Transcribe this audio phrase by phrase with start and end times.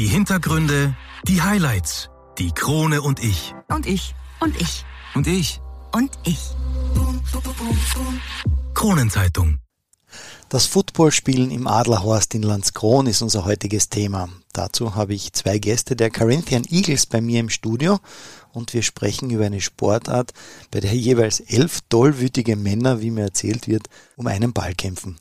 [0.00, 2.08] Die Hintergründe, die Highlights,
[2.38, 3.54] die Krone und ich.
[3.68, 4.14] Und ich.
[4.40, 4.86] Und ich.
[5.14, 5.60] Und ich.
[5.92, 6.38] Und ich.
[8.72, 9.58] Kronenzeitung.
[10.48, 14.30] Das Footballspielen im Adlerhorst in Landskron ist unser heutiges Thema.
[14.52, 18.00] Dazu habe ich zwei Gäste der Corinthian Eagles bei mir im Studio
[18.52, 20.32] und wir sprechen über eine Sportart,
[20.72, 25.18] bei der jeweils elf tollwütige Männer, wie mir erzählt wird, um einen Ball kämpfen.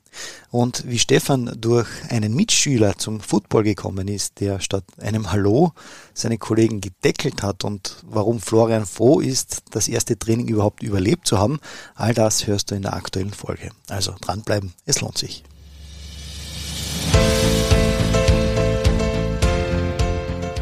[0.49, 5.73] Und wie Stefan durch einen Mitschüler zum Football gekommen ist, der statt einem Hallo
[6.15, 11.37] seine Kollegen gedeckelt hat und warum Florian froh ist, das erste Training überhaupt überlebt zu
[11.37, 11.59] haben,
[11.93, 13.69] all das hörst du in der aktuellen Folge.
[13.89, 15.43] Also dranbleiben, es lohnt sich.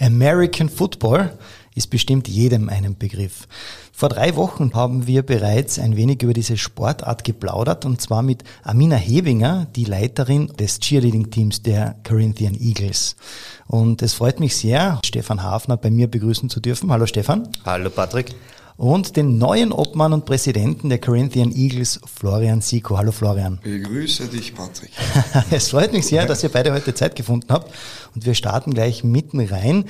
[0.00, 1.38] American Football
[1.74, 3.46] ist bestimmt jedem einen Begriff.
[3.92, 8.44] Vor drei Wochen haben wir bereits ein wenig über diese Sportart geplaudert und zwar mit
[8.62, 13.16] Amina Hebinger, die Leiterin des Cheerleading-Teams der Corinthian Eagles.
[13.66, 16.90] Und es freut mich sehr, Stefan Hafner bei mir begrüßen zu dürfen.
[16.90, 17.48] Hallo Stefan.
[17.64, 18.34] Hallo Patrick
[18.76, 22.98] und den neuen Obmann und Präsidenten der Corinthian Eagles, Florian Siko.
[22.98, 23.58] Hallo Florian.
[23.62, 24.90] Begrüße dich, Patrick.
[25.50, 27.72] es freut mich sehr, dass ihr beide heute Zeit gefunden habt
[28.14, 29.86] und wir starten gleich mitten rein.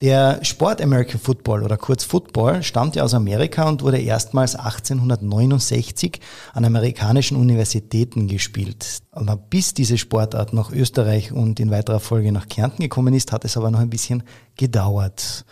[0.00, 6.20] Der Sport American Football oder kurz Football stammt ja aus Amerika und wurde erstmals 1869
[6.54, 9.02] an amerikanischen Universitäten gespielt.
[9.12, 13.44] Aber bis diese Sportart nach Österreich und in weiterer Folge nach Kärnten gekommen ist, hat
[13.44, 14.22] es aber noch ein bisschen
[14.56, 15.44] gedauert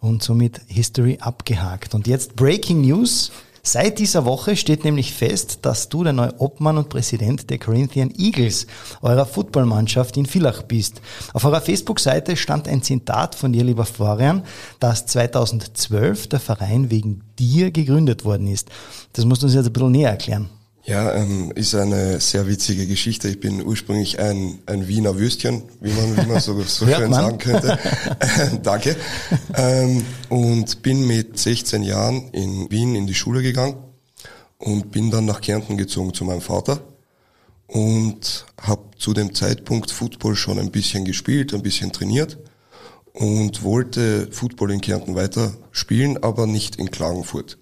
[0.00, 1.94] und somit History abgehakt.
[1.94, 3.30] Und jetzt Breaking News.
[3.62, 8.10] Seit dieser Woche steht nämlich fest, dass du der neue Obmann und Präsident der Corinthian
[8.16, 8.66] Eagles,
[9.02, 11.02] eurer Footballmannschaft in Villach bist.
[11.34, 14.42] Auf eurer Facebook-Seite stand ein Zitat von dir, lieber Florian,
[14.80, 18.70] dass 2012 der Verein wegen dir gegründet worden ist.
[19.12, 20.48] Das musst du uns jetzt ein bisschen näher erklären.
[20.88, 23.28] Ja, ähm, ist eine sehr witzige Geschichte.
[23.28, 27.12] Ich bin ursprünglich ein, ein Wiener Würstchen, wie man, wie man so, so schön man.
[27.12, 27.78] sagen könnte.
[28.62, 28.96] Danke.
[29.54, 33.76] Ähm, und bin mit 16 Jahren in Wien in die Schule gegangen
[34.56, 36.80] und bin dann nach Kärnten gezogen zu meinem Vater
[37.66, 42.38] und habe zu dem Zeitpunkt Football schon ein bisschen gespielt, ein bisschen trainiert
[43.12, 47.58] und wollte Football in Kärnten weiter spielen, aber nicht in Klagenfurt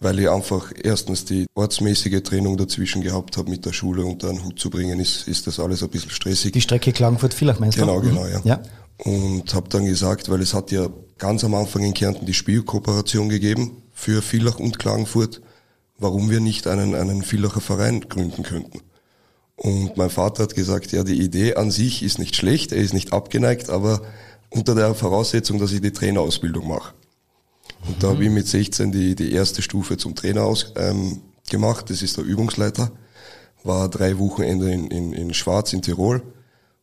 [0.00, 4.44] weil ich einfach erstens die ortsmäßige Trennung dazwischen gehabt habe mit der Schule unter einen
[4.44, 6.52] Hut zu bringen, ist, ist das alles ein bisschen stressig.
[6.52, 8.08] Die Strecke Klagenfurt-Villach meinst genau, du?
[8.08, 8.56] Genau, genau, ja.
[8.56, 8.62] ja.
[8.98, 10.88] Und habe dann gesagt, weil es hat ja
[11.18, 15.40] ganz am Anfang in Kärnten die Spielkooperation gegeben für Villach und Klagenfurt,
[15.98, 18.80] warum wir nicht einen, einen Villacher Verein gründen könnten.
[19.56, 22.92] Und mein Vater hat gesagt, ja, die Idee an sich ist nicht schlecht, er ist
[22.92, 24.02] nicht abgeneigt, aber
[24.50, 26.94] unter der Voraussetzung, dass ich die Trainerausbildung mache.
[27.86, 31.90] Und da habe ich mit 16 die, die erste Stufe zum Trainer aus, ähm, gemacht.
[31.90, 32.90] Das ist der Übungsleiter.
[33.62, 36.22] War drei Wochenende in, in, in Schwarz in Tirol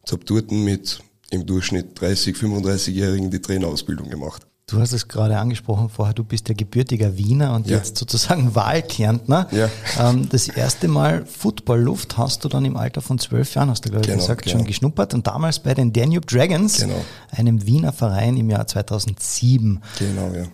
[0.02, 4.46] und habe dort mit im Durchschnitt 30, 35-Jährigen die Trainerausbildung gemacht.
[4.68, 7.78] Du hast es gerade angesprochen vorher, du bist ja gebürtiger Wiener und ja.
[7.78, 9.50] jetzt sozusagen Wahlkärntner.
[9.52, 9.70] Ja.
[10.00, 13.90] Ähm, das erste Mal Footballluft hast du dann im Alter von zwölf Jahren, hast du
[13.90, 14.58] glaube ich genau, gesagt, genau.
[14.58, 17.04] schon geschnuppert und damals bei den Danube Dragons, genau.
[17.32, 19.82] einem Wiener Verein im Jahr 2007.
[20.00, 20.46] Genau, ja.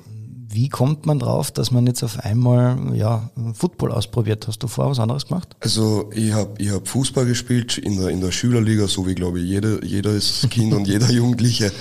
[0.57, 4.47] Wie kommt man drauf, dass man jetzt auf einmal ja, Football ausprobiert?
[4.47, 5.55] Hast du vorher was anderes gemacht?
[5.59, 9.39] Also ich habe ich hab Fußball gespielt in der, in der Schülerliga, so wie glaube
[9.39, 11.71] ich jeder, jedes Kind und jeder Jugendliche.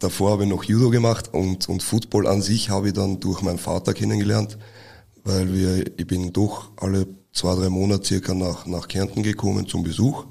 [0.00, 3.40] Davor habe ich noch Judo gemacht und, und Football an sich habe ich dann durch
[3.40, 4.58] meinen Vater kennengelernt,
[5.24, 9.82] weil wir, ich bin doch alle zwei, drei Monate circa nach, nach Kärnten gekommen zum
[9.82, 10.26] Besuch.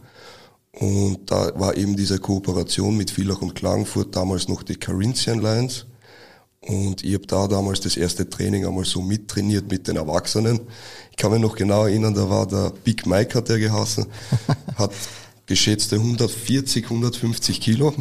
[0.73, 5.87] Und da war eben diese Kooperation mit Villach und Klagenfurt, damals noch die Carinthian Lions
[6.67, 10.59] und ich habe da damals das erste Training einmal so mittrainiert mit den Erwachsenen.
[11.11, 14.05] Ich kann mich noch genau erinnern, da war der Big Mike, hat der geheißen,
[14.75, 14.91] hat
[15.45, 17.93] geschätzte 140, 150 Kilo.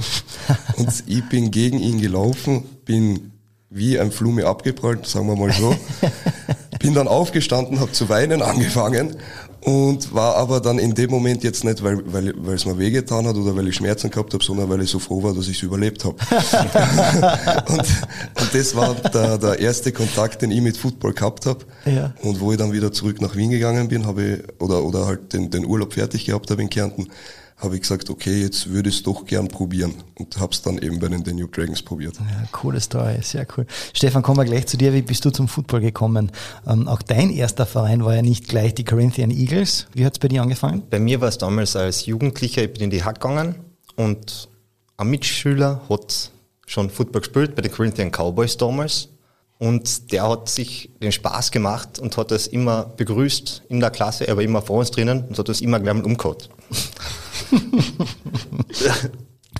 [0.76, 3.32] Und ich bin gegen ihn gelaufen, bin
[3.70, 5.76] wie ein Flume abgeprallt, sagen wir mal so.
[6.78, 9.16] Bin dann aufgestanden, habe zu weinen angefangen
[9.64, 13.26] und war aber dann in dem Moment jetzt nicht, weil, weil, weil es mir wehgetan
[13.26, 15.56] hat oder weil ich Schmerzen gehabt habe, sondern weil ich so froh war, dass ich
[15.56, 16.16] es überlebt habe.
[17.72, 21.64] und, und das war der, der erste Kontakt, den ich mit Football gehabt habe.
[21.86, 22.12] Ja.
[22.22, 25.32] Und wo ich dann wieder zurück nach Wien gegangen bin, habe ich, oder, oder halt
[25.32, 27.08] den, den Urlaub fertig gehabt habe in Kärnten,
[27.56, 30.78] habe ich gesagt, okay, jetzt würde ich es doch gern probieren und habe es dann
[30.78, 32.16] eben bei den Danube Dragons probiert.
[32.16, 33.66] Ja, coole Story, sehr cool.
[33.92, 34.92] Stefan, kommen wir gleich zu dir.
[34.92, 36.32] Wie bist du zum Football gekommen?
[36.66, 39.86] Ähm, auch dein erster Verein war ja nicht gleich die Corinthian Eagles.
[39.94, 40.82] Wie hat es bei dir angefangen?
[40.90, 43.56] Bei mir war es damals als Jugendlicher, ich bin in die Hack gegangen
[43.96, 44.48] und
[44.96, 46.30] ein Mitschüler hat
[46.66, 49.08] schon Football gespielt bei den Corinthian Cowboys damals.
[49.58, 54.26] Und der hat sich den Spaß gemacht und hat das immer begrüßt in der Klasse.
[54.26, 56.36] Er war immer vor uns drinnen und hat das immer gleich mal umgehauen.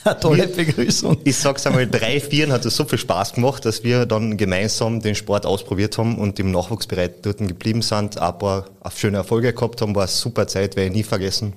[0.05, 1.19] Eine tolle Begrüßung.
[1.25, 5.01] Ich sag's einmal, drei, vier hat es so viel Spaß gemacht, dass wir dann gemeinsam
[5.01, 9.81] den Sport ausprobiert haben und im Nachwuchsbereich dort geblieben sind, ein paar schöne Erfolge gehabt
[9.81, 11.55] haben, war eine super Zeit, werde ich nie vergessen.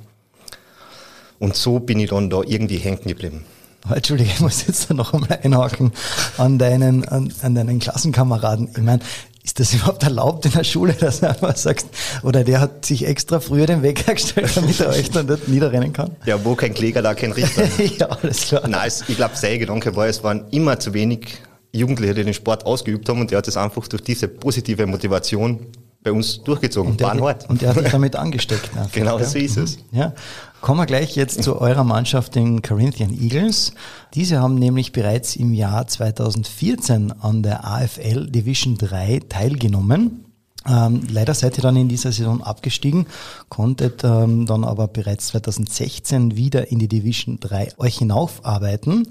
[1.40, 3.44] Und so bin ich dann da irgendwie hängen geblieben.
[3.90, 5.92] Entschuldige, ich muss jetzt da noch einmal einhaken
[6.38, 8.70] an deinen, an, an deinen Klassenkameraden.
[8.72, 9.02] Ich meine,
[9.48, 11.88] ist das überhaupt erlaubt in der Schule, dass du einfach sagst,
[12.24, 15.94] oder der hat sich extra früher den Wecker gestellt, damit er euch dann dort niederrennen
[15.94, 16.16] kann?
[16.26, 17.66] Ja, wo kein Kläger, da kein Richter.
[17.98, 18.68] ja, alles klar.
[18.68, 21.38] Nein, es, ich glaube, sein Gedanke war, es waren immer zu wenig
[21.72, 25.60] Jugendliche, die den Sport ausgeübt haben und der hat es einfach durch diese positive Motivation
[26.04, 26.92] bei uns durchgezogen.
[26.92, 27.50] Und der, hart.
[27.50, 28.70] Und der hat dich damit angesteckt.
[28.76, 29.26] Einfach, genau ja.
[29.26, 29.78] so ist es.
[29.92, 30.14] Ja.
[30.62, 33.74] Kommen wir gleich jetzt zu eurer Mannschaft, den Corinthian Eagles.
[34.14, 40.26] Diese haben nämlich bereits im Jahr 2014 an der AFL Division 3 teilgenommen.
[40.68, 43.06] Ähm, leider seid ihr dann in dieser Saison abgestiegen,
[43.50, 49.08] konntet ähm, dann aber bereits 2016 wieder in die Division 3 euch hinaufarbeiten.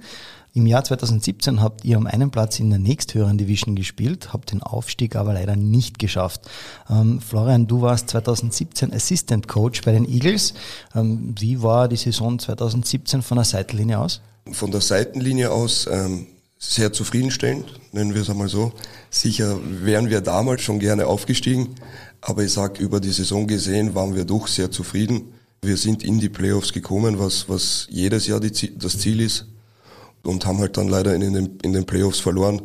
[0.57, 4.63] Im Jahr 2017 habt ihr um einen Platz in der nächsthöheren Division gespielt, habt den
[4.63, 6.49] Aufstieg aber leider nicht geschafft.
[6.89, 10.55] Ähm, Florian, du warst 2017 Assistant Coach bei den Eagles.
[10.95, 14.23] Ähm, wie war die Saison 2017 von der Seitenlinie aus?
[14.51, 16.27] Von der Seitenlinie aus ähm,
[16.59, 18.73] sehr zufriedenstellend, nennen wir es einmal so.
[19.11, 21.75] Sicher wären wir damals schon gerne aufgestiegen,
[22.23, 25.35] aber ich sag über die Saison gesehen waren wir doch sehr zufrieden.
[25.61, 29.49] Wir sind in die Playoffs gekommen, was, was jedes Jahr die, das Ziel ist
[30.27, 32.63] und haben halt dann leider in den, in den Playoffs verloren,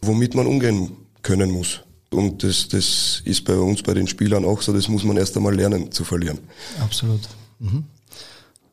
[0.00, 1.80] womit man umgehen können muss.
[2.10, 5.36] Und das, das ist bei uns, bei den Spielern auch so, das muss man erst
[5.36, 6.38] einmal lernen zu verlieren.
[6.80, 7.20] Absolut.
[7.58, 7.84] Mhm.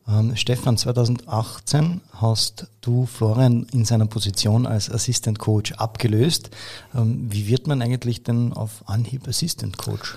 [0.07, 6.49] Ähm, Stefan, 2018 hast du Florian in seiner Position als Assistant Coach abgelöst.
[6.95, 10.15] Ähm, wie wird man eigentlich denn auf Anhieb Assistant Coach?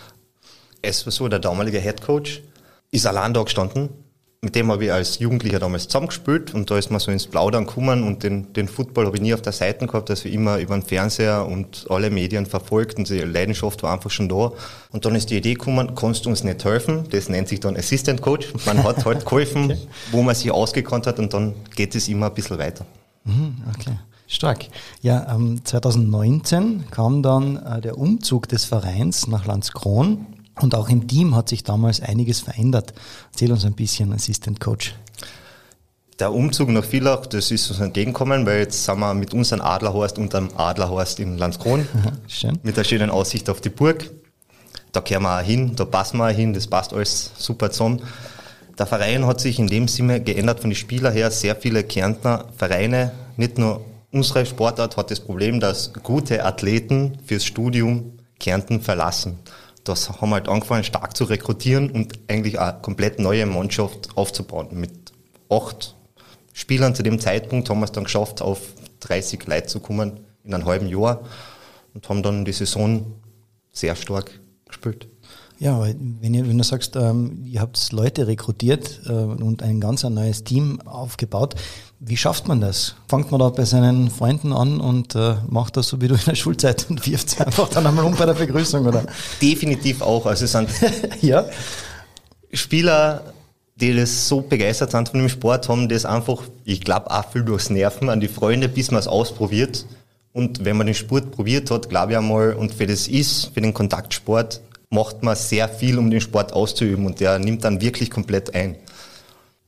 [0.82, 2.42] Es war so, der damalige Head Coach
[2.90, 3.88] ist allein da gestanden
[4.44, 7.66] mit dem habe ich als Jugendlicher damals zusammengespielt und da ist man so ins Plaudern
[7.66, 10.76] gekommen und den, den Football habe ich nie auf der Seite gehabt, also immer über
[10.76, 14.52] den Fernseher und alle Medien verfolgt und die Leidenschaft war einfach schon da.
[14.92, 17.04] Und dann ist die Idee gekommen, kannst du uns nicht helfen?
[17.10, 18.52] Das nennt sich dann Assistant Coach.
[18.66, 19.78] Man hat halt geholfen, okay.
[20.12, 22.84] wo man sich ausgekannt hat und dann geht es immer ein bisschen weiter.
[23.24, 23.98] Mhm, okay.
[24.26, 24.66] Stark.
[25.00, 30.26] Ja, ähm, 2019 kam dann äh, der Umzug des Vereins nach Landskron
[30.60, 32.94] und auch im Team hat sich damals einiges verändert.
[33.32, 34.94] Erzähl uns ein bisschen, Assistant Coach.
[36.20, 40.16] Der Umzug nach Villach, das ist uns entgegengekommen, weil jetzt sind wir mit unserem Adlerhorst
[40.18, 41.88] und einem Adlerhorst in Landskron.
[42.28, 42.60] Schön.
[42.62, 44.10] Mit der schönen Aussicht auf die Burg.
[44.92, 48.00] Da kehren wir auch hin, da passen wir auch hin, das passt alles super zusammen.
[48.78, 51.32] Der Verein hat sich in dem Sinne geändert von den Spielern her.
[51.32, 57.44] Sehr viele Kärntner Vereine, nicht nur unsere Sportart, hat das Problem, dass gute Athleten fürs
[57.44, 59.38] Studium Kärnten verlassen
[59.84, 64.68] das haben wir halt angefangen, stark zu rekrutieren und eigentlich eine komplett neue Mannschaft aufzubauen.
[64.72, 65.12] Mit
[65.48, 65.94] acht
[66.52, 68.60] Spielern zu dem Zeitpunkt haben wir es dann geschafft, auf
[69.00, 71.20] 30 Leute zu kommen in einem halben Jahr
[71.92, 73.14] und haben dann die Saison
[73.72, 75.08] sehr stark gespielt.
[75.58, 80.04] Ja, wenn, ihr, wenn du sagst, ähm, ihr habt Leute rekrutiert äh, und ein ganz
[80.04, 81.54] ein neues Team aufgebaut,
[82.06, 82.96] wie schafft man das?
[83.08, 86.24] Fangt man da bei seinen Freunden an und äh, macht das so wie du in
[86.26, 89.04] der Schulzeit und wirft es einfach dann einmal um bei der Begrüßung, oder?
[89.40, 90.26] Definitiv auch.
[90.26, 90.68] Also es sind
[91.22, 91.46] ja.
[92.52, 93.22] Spieler,
[93.76, 97.42] die das so begeistert sind von dem Sport, haben das einfach, ich glaube, auch viel
[97.42, 99.86] durchs Nerven an die Freunde, bis man es ausprobiert.
[100.32, 103.60] Und wenn man den Sport probiert hat, glaube ich einmal, und für das ist, für
[103.60, 108.10] den Kontaktsport, macht man sehr viel, um den Sport auszuüben und der nimmt dann wirklich
[108.10, 108.76] komplett ein.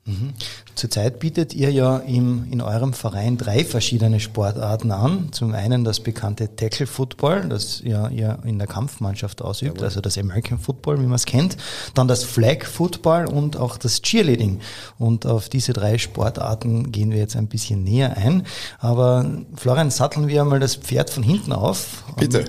[0.06, 0.34] Mhm.
[0.76, 5.32] Zurzeit bietet ihr ja im, in eurem Verein drei verschiedene Sportarten an.
[5.32, 9.84] Zum einen das bekannte Tackle Football, das ja ihr in der Kampfmannschaft ausübt, Jawohl.
[9.86, 11.56] also das American Football, wie man es kennt.
[11.94, 14.60] Dann das Flag Football und auch das Cheerleading.
[14.98, 18.46] Und auf diese drei Sportarten gehen wir jetzt ein bisschen näher ein.
[18.78, 22.04] Aber Florian, satteln wir einmal das Pferd von hinten auf.
[22.16, 22.44] Bitte.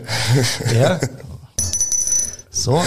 [0.74, 1.00] Ja,
[2.64, 2.82] so,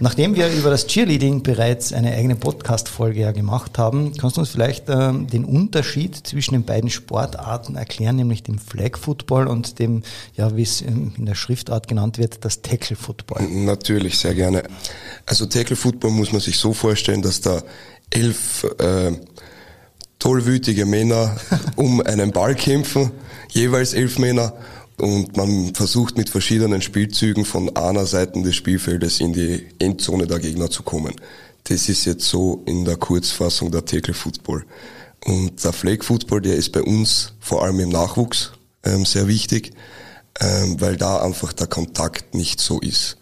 [0.00, 4.50] nachdem wir über das Cheerleading bereits eine eigene Podcast-Folge ja gemacht haben, kannst du uns
[4.50, 10.02] vielleicht ähm, den Unterschied zwischen den beiden Sportarten erklären, nämlich dem Flag Football und dem,
[10.34, 13.42] ja, wie es in der Schriftart genannt wird, das Tackle Football?
[13.48, 14.62] Natürlich, sehr gerne.
[15.26, 17.62] Also Tackle Football muss man sich so vorstellen, dass der
[18.10, 19.12] elf äh,
[20.18, 21.36] tollwütige Männer
[21.76, 23.10] um einen Ball kämpfen,
[23.50, 24.54] jeweils elf Männer.
[24.98, 30.40] Und man versucht mit verschiedenen Spielzügen von einer Seite des Spielfeldes in die Endzone der
[30.40, 31.14] Gegner zu kommen.
[31.64, 34.64] Das ist jetzt so in der Kurzfassung der Tackle Football.
[35.24, 38.52] Und der Flag Football, der ist bei uns vor allem im Nachwuchs
[38.84, 39.72] ähm, sehr wichtig,
[40.40, 43.18] ähm, weil da einfach der Kontakt nicht so ist.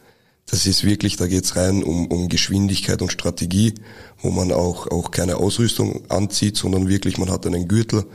[0.48, 3.74] Das ist wirklich, da geht's rein um, um Geschwindigkeit und Strategie,
[4.22, 8.06] wo man auch, auch keine Ausrüstung anzieht, sondern wirklich, man hat einen Gürtel,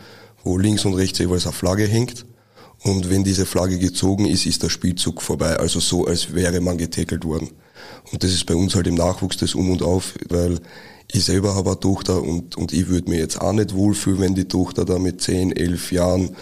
[0.44, 2.25] wo links und rechts jeweils eine Flagge hängt.
[2.83, 5.57] Und wenn diese Flagge gezogen ist, ist der Spielzug vorbei.
[5.57, 7.50] Also so, als wäre man getackelt worden.
[8.11, 10.59] Und das ist bei uns halt im Nachwuchs das Um und Auf, weil
[11.11, 14.35] ich selber habe eine Tochter und, und ich würde mir jetzt auch nicht wohlfühlen, wenn
[14.35, 16.35] die Tochter da mit 10, 11 Jahren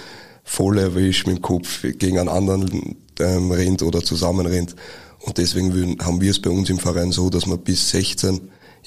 [0.44, 4.76] voll erwischt mit dem Kopf gegen einen anderen ähm, rennt oder zusammen rennt.
[5.22, 8.42] Und deswegen würden, haben wir es bei uns im Verein so, dass man bis 16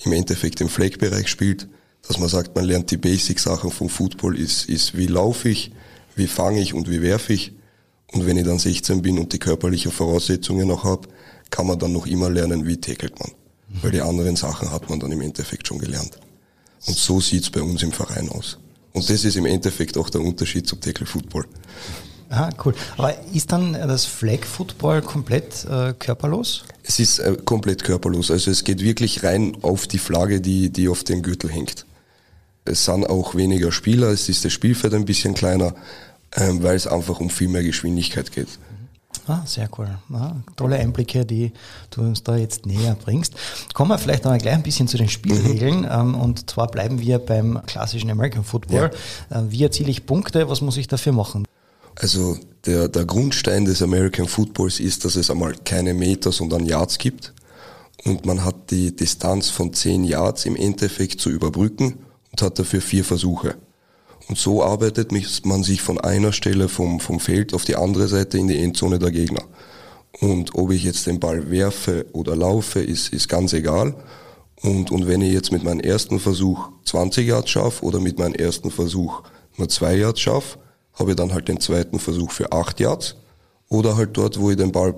[0.04, 1.68] im Endeffekt im Fleckbereich spielt,
[2.06, 5.72] dass man sagt, man lernt die Basic-Sachen vom Football, ist, ist wie laufe ich,
[6.16, 7.52] wie fange ich und wie werfe ich.
[8.12, 11.08] Und wenn ich dann 16 bin und die körperlichen Voraussetzungen noch habe,
[11.50, 13.30] kann man dann noch immer lernen, wie tackelt man.
[13.30, 13.82] Mhm.
[13.82, 16.18] Weil die anderen Sachen hat man dann im Endeffekt schon gelernt.
[16.86, 18.58] Und so sieht's bei uns im Verein aus.
[18.92, 21.46] Und das ist im Endeffekt auch der Unterschied zum Tackle Football.
[22.28, 22.74] Ah, cool.
[22.96, 26.64] Aber ist dann das Flag Football komplett äh, körperlos?
[26.82, 28.30] Es ist äh, komplett körperlos.
[28.30, 31.84] Also es geht wirklich rein auf die Flagge, die, die auf dem Gürtel hängt.
[32.64, 35.74] Es sind auch weniger Spieler, es ist das Spielfeld ein bisschen kleiner,
[36.36, 38.48] ähm, weil es einfach um viel mehr Geschwindigkeit geht.
[39.26, 39.88] Ah, sehr cool.
[40.12, 41.52] Ah, tolle Einblicke, die
[41.90, 43.34] du uns da jetzt näher bringst.
[43.72, 45.80] Kommen wir vielleicht noch gleich ein bisschen zu den Spielregeln.
[45.80, 45.88] Mhm.
[45.90, 48.90] Ähm, und zwar bleiben wir beim klassischen American Football.
[49.30, 49.38] Ja.
[49.38, 50.48] Äh, wie erziele ich Punkte?
[50.48, 51.46] Was muss ich dafür machen?
[51.96, 56.98] Also der, der Grundstein des American Footballs ist, dass es einmal keine Meter, sondern Yards
[56.98, 57.32] gibt.
[58.04, 61.98] Und man hat die Distanz von 10 Yards im Endeffekt zu überbrücken
[62.32, 63.56] und hat dafür vier Versuche.
[64.28, 65.12] Und so arbeitet
[65.44, 68.98] man sich von einer Stelle vom, vom Feld auf die andere Seite in die Endzone
[68.98, 69.42] der Gegner.
[70.20, 73.94] Und ob ich jetzt den Ball werfe oder laufe, ist, ist ganz egal.
[74.62, 78.34] Und, und wenn ich jetzt mit meinem ersten Versuch 20 Yards schaffe oder mit meinem
[78.34, 79.22] ersten Versuch
[79.56, 80.58] nur zwei Yards schaffe,
[80.94, 83.16] habe ich dann halt den zweiten Versuch für acht Yards.
[83.68, 84.94] Oder halt dort, wo ich den Ball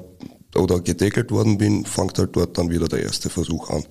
[0.55, 3.85] oder gedeckelt worden bin, fängt halt dort dann wieder der erste Versuch an.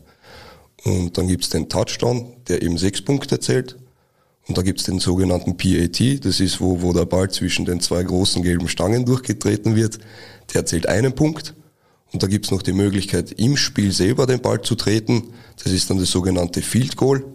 [0.83, 3.77] Und dann gibt's den Touchdown, der eben sechs Punkte zählt.
[4.47, 8.03] Und da gibt's den sogenannten PAT, das ist, wo, wo der Ball zwischen den zwei
[8.03, 9.99] großen gelben Stangen durchgetreten wird.
[10.53, 11.53] Der zählt einen Punkt.
[12.11, 15.33] Und da gibt's noch die Möglichkeit, im Spiel selber den Ball zu treten.
[15.63, 17.25] Das ist dann das sogenannte Field Goal.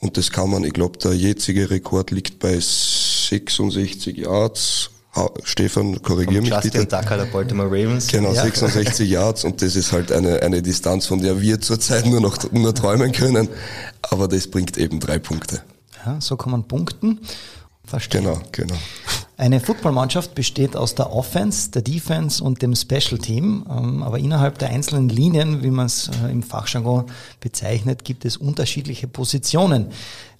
[0.00, 4.90] Und das kann man, ich glaube, der jetzige Rekord liegt bei 66 Yards.
[5.42, 6.88] Stefan, korrigier mich Justin bitte.
[6.88, 8.06] Tucker der Baltimore Ravens.
[8.06, 8.42] Genau, ja.
[8.42, 12.38] 66 Yards und das ist halt eine, eine Distanz, von der wir zurzeit nur noch
[12.52, 13.48] nur träumen können.
[14.02, 15.62] Aber das bringt eben drei Punkte.
[16.06, 17.20] Ja, so kann man punkten.
[17.84, 18.22] Verstehen.
[18.24, 18.76] Genau, genau.
[19.40, 23.64] Eine Footballmannschaft besteht aus der Offense, der Defense und dem Special Team.
[23.70, 27.06] Ähm, aber innerhalb der einzelnen Linien, wie man es äh, im Fachjargon
[27.40, 29.86] bezeichnet, gibt es unterschiedliche Positionen.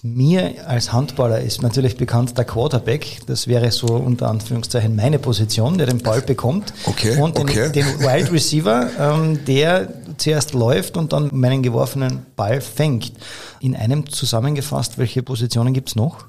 [0.03, 3.21] Mir als Handballer ist natürlich bekannt der Quarterback.
[3.27, 6.75] Das wäre so unter Anführungszeichen meine Position, der den Ball bekommt.
[6.85, 7.73] Okay, und den, okay.
[7.73, 13.13] den Wild Receiver, ähm, der zuerst läuft und dann meinen geworfenen Ball fängt.
[13.61, 16.27] In einem zusammengefasst, welche Positionen gibt's noch?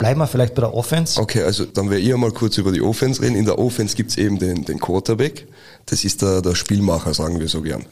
[0.00, 1.20] Bleiben wir vielleicht bei der Offense.
[1.20, 3.36] Okay, also dann werde ich mal kurz über die Offense reden.
[3.36, 5.46] In der Offense gibt's eben den, den Quarterback.
[5.84, 7.84] Das ist der, der Spielmacher, sagen wir so gern.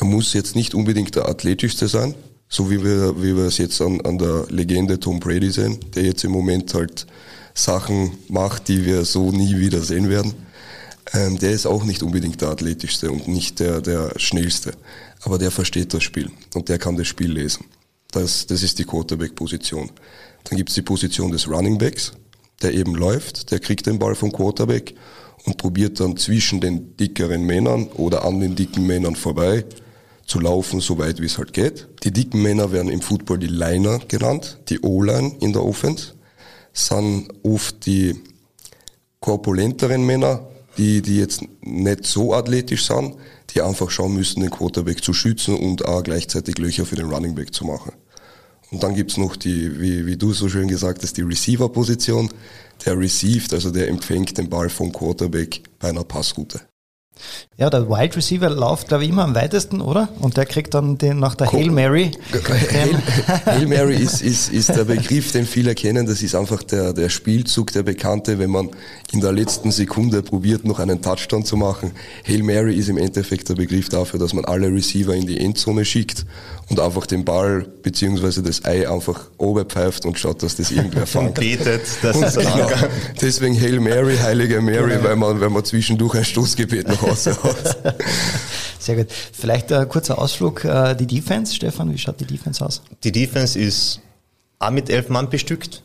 [0.00, 2.14] Er muss jetzt nicht unbedingt der athletischste sein,
[2.48, 6.04] so wie wir, wie wir es jetzt an, an der Legende Tom Brady sehen, der
[6.04, 7.06] jetzt im Moment halt
[7.52, 10.32] Sachen macht, die wir so nie wieder sehen werden.
[11.12, 14.72] Ähm, der ist auch nicht unbedingt der athletischste und nicht der, der schnellste.
[15.20, 17.66] Aber der versteht das Spiel und der kann das Spiel lesen.
[18.10, 19.90] Das, das ist die Quarterback-Position.
[20.44, 22.12] Dann gibt es die Position des Running Backs,
[22.62, 24.94] der eben läuft, der kriegt den Ball vom Quarterback
[25.44, 29.64] und probiert dann zwischen den dickeren Männern oder an den dicken Männern vorbei
[30.26, 31.88] zu laufen, so weit wie es halt geht.
[32.04, 36.14] Die dicken Männer werden im Football die Liner genannt, die O-Line in der Offense,
[36.72, 38.14] sind oft die
[39.20, 43.16] korpulenteren Männer, die, die jetzt nicht so athletisch sind,
[43.50, 47.34] die einfach schauen müssen, den Quarterback zu schützen und auch gleichzeitig Löcher für den Running
[47.34, 47.92] Back zu machen.
[48.72, 52.30] Und dann gibt's noch die, wie, wie du so schön gesagt hast, die Receiver-Position.
[52.86, 56.60] Der received, also der empfängt den Ball vom Quarterback bei einer Passroute.
[57.56, 60.08] Ja, der Wide Receiver läuft, glaube ich, immer am weitesten, oder?
[60.20, 62.10] Und der kriegt dann den nach der Hail Mary.
[62.32, 62.98] Hail,
[63.46, 66.06] Hail Mary ist, ist, ist der Begriff, den viele kennen.
[66.06, 68.70] Das ist einfach der, der Spielzug, der bekannte, wenn man
[69.12, 71.92] in der letzten Sekunde probiert, noch einen Touchdown zu machen.
[72.26, 75.84] Hail Mary ist im Endeffekt der Begriff dafür, dass man alle Receiver in die Endzone
[75.84, 76.24] schickt
[76.70, 81.34] und einfach den Ball beziehungsweise das Ei einfach oberpfeift und schaut, dass das irgendwer fängt.
[81.34, 82.68] betet, das ist genau.
[83.20, 85.04] Deswegen Hail Mary, Heilige Mary, genau.
[85.04, 87.94] weil man, weil man zwischendurch ein Stoßgebet nach Hause hat.
[88.78, 89.08] Sehr gut.
[89.32, 90.64] Vielleicht ein kurzer Ausflug.
[90.64, 92.82] Äh, die Defense, Stefan, wie schaut die Defense aus?
[93.04, 94.00] Die Defense ist
[94.58, 95.82] auch mit elf Mann bestückt,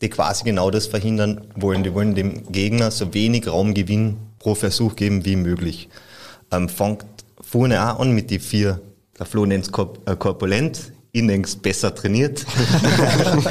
[0.00, 1.82] die quasi genau das verhindern wollen.
[1.82, 5.88] Die wollen dem Gegner so wenig Raumgewinn pro Versuch geben wie möglich.
[6.50, 7.04] Ähm, fängt
[7.40, 8.80] vorne auch an mit die vier
[9.20, 12.46] der Flo nennt es korp korpulent, ich nenne es besser trainiert.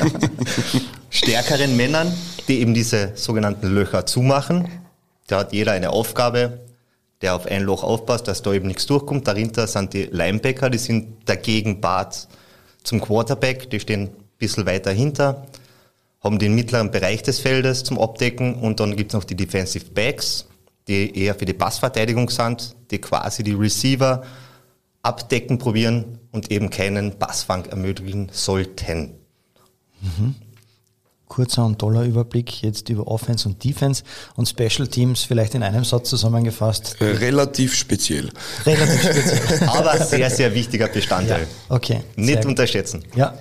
[1.12, 2.12] Stärkeren Männern,
[2.48, 4.68] die eben diese sogenannten Löcher zumachen.
[5.28, 6.62] Da hat jeder eine Aufgabe,
[7.22, 9.28] der auf ein Loch aufpasst, dass da eben nichts durchkommt.
[9.28, 12.28] Dahinter sind die Linebacker, die sind dagegen Bart
[12.82, 15.46] zum Quarterback, die stehen ein bisschen weiter hinter,
[16.22, 19.86] haben den mittleren Bereich des Feldes zum Abdecken und dann gibt es noch die Defensive
[19.92, 20.46] Backs,
[20.88, 24.24] die eher für die Passverteidigung sind, die quasi die Receiver
[25.02, 29.16] abdecken probieren und eben keinen Passfang ermöglichen sollten.
[30.02, 30.36] Mhm.
[31.28, 34.04] Kurzer und toller Überblick jetzt über Offense und Defense
[34.36, 36.98] und Special Teams vielleicht in einem Satz zusammengefasst.
[37.00, 38.32] Relativ speziell.
[38.66, 39.70] Relativ speziell.
[39.70, 41.42] Aber sehr, sehr wichtiger Bestandteil.
[41.42, 41.76] Ja.
[41.76, 42.02] Okay.
[42.16, 43.04] Nicht unterschätzen.
[43.16, 43.38] Ja.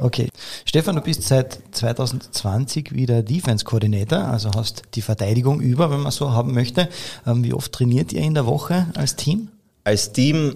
[0.00, 0.28] Okay.
[0.64, 6.12] Stefan, du bist seit 2020 wieder Defense Coordinator, also hast die Verteidigung über, wenn man
[6.12, 6.88] so haben möchte.
[7.26, 9.48] Ähm, wie oft trainiert ihr in der Woche als Team?
[9.82, 10.54] Als Team,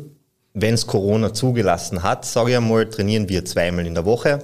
[0.54, 4.38] wenn es Corona zugelassen hat, sage ich einmal, trainieren wir zweimal in der Woche.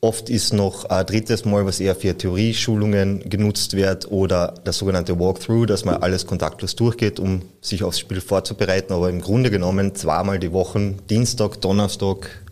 [0.00, 5.18] Oft ist noch ein drittes Mal, was eher für Theorieschulungen genutzt wird oder das sogenannte
[5.18, 8.92] Walkthrough, dass man alles kontaktlos durchgeht, um sich aufs Spiel vorzubereiten.
[8.92, 12.43] Aber im Grunde genommen zweimal die Woche, Dienstag, Donnerstag.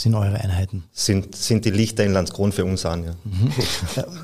[0.00, 0.84] Sind eure Einheiten?
[0.92, 3.10] Sind, sind die Lichter in Landskron für uns an, ja.
[3.22, 3.52] Mhm.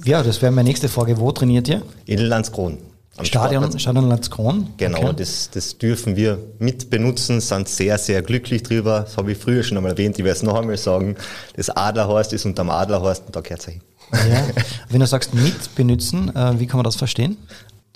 [0.06, 1.18] Ja, das wäre meine nächste Frage.
[1.18, 1.82] Wo trainiert ihr?
[2.06, 2.78] In Landskron.
[3.20, 4.68] Stadion, Stadion Landskron?
[4.78, 5.16] Genau, okay.
[5.18, 9.00] das, das dürfen wir mitbenutzen, sind sehr, sehr glücklich drüber.
[9.00, 11.14] Das habe ich früher schon einmal erwähnt, ich werde es noch einmal sagen.
[11.56, 13.82] Das Adlerhorst ist unterm Adlerhorst und da gehört es hin.
[14.12, 14.46] Ja.
[14.88, 17.36] Wenn du sagst mitbenutzen, äh, wie kann man das verstehen?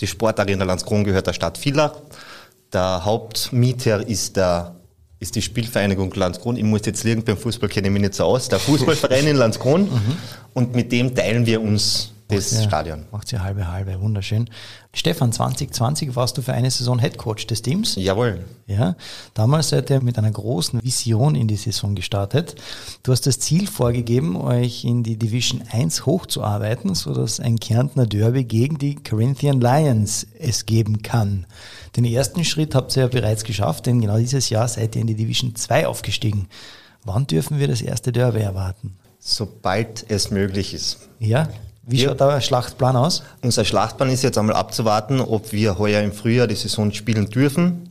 [0.01, 1.95] Die Sportarena Landskron gehört der Stadt Villach.
[2.75, 4.75] Der Hauptmieter ist der
[5.21, 6.57] ist die Spielvereinigung Landskron.
[6.57, 8.49] Ich muss jetzt liegen, beim Fußball kenne ich mich nicht so aus.
[8.49, 9.89] Der Fußballverein in Landskron.
[10.01, 10.17] Mhm.
[10.53, 13.05] Und mit dem teilen wir uns das macht Stadion.
[13.11, 14.49] Macht sie halbe halbe, wunderschön.
[14.93, 17.97] Stefan, 2020 warst du für eine Saison Headcoach des Teams.
[17.97, 18.45] Jawohl.
[18.67, 18.97] Ja,
[19.35, 22.57] damals seid ihr mit einer großen Vision in die Saison gestartet.
[23.03, 28.45] Du hast das Ziel vorgegeben, euch in die Division 1 hochzuarbeiten, sodass ein Kärntner Derby
[28.45, 31.47] gegen die Corinthian Lions es geben kann.
[31.97, 35.09] Den ersten Schritt habt ihr ja bereits geschafft, denn genau dieses Jahr seid ihr in
[35.09, 36.49] die Division 2 aufgestiegen.
[37.05, 38.97] Wann dürfen wir das erste Derby erwarten?
[39.19, 41.09] Sobald es möglich ist.
[41.19, 41.49] Ja,
[41.83, 42.09] wie ja.
[42.09, 43.23] schaut der Schlachtplan aus?
[43.43, 47.89] Unser Schlachtplan ist jetzt einmal abzuwarten, ob wir heuer im Frühjahr die Saison spielen dürfen.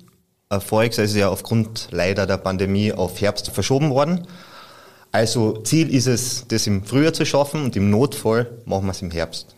[0.50, 4.26] Voriges ist ja aufgrund leider der Pandemie auf Herbst verschoben worden.
[5.12, 9.02] Also Ziel ist es, das im Frühjahr zu schaffen und im Notfall machen wir es
[9.02, 9.56] im Herbst.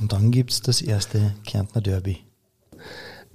[0.00, 2.23] Und dann gibt es das erste Kärntner Derby.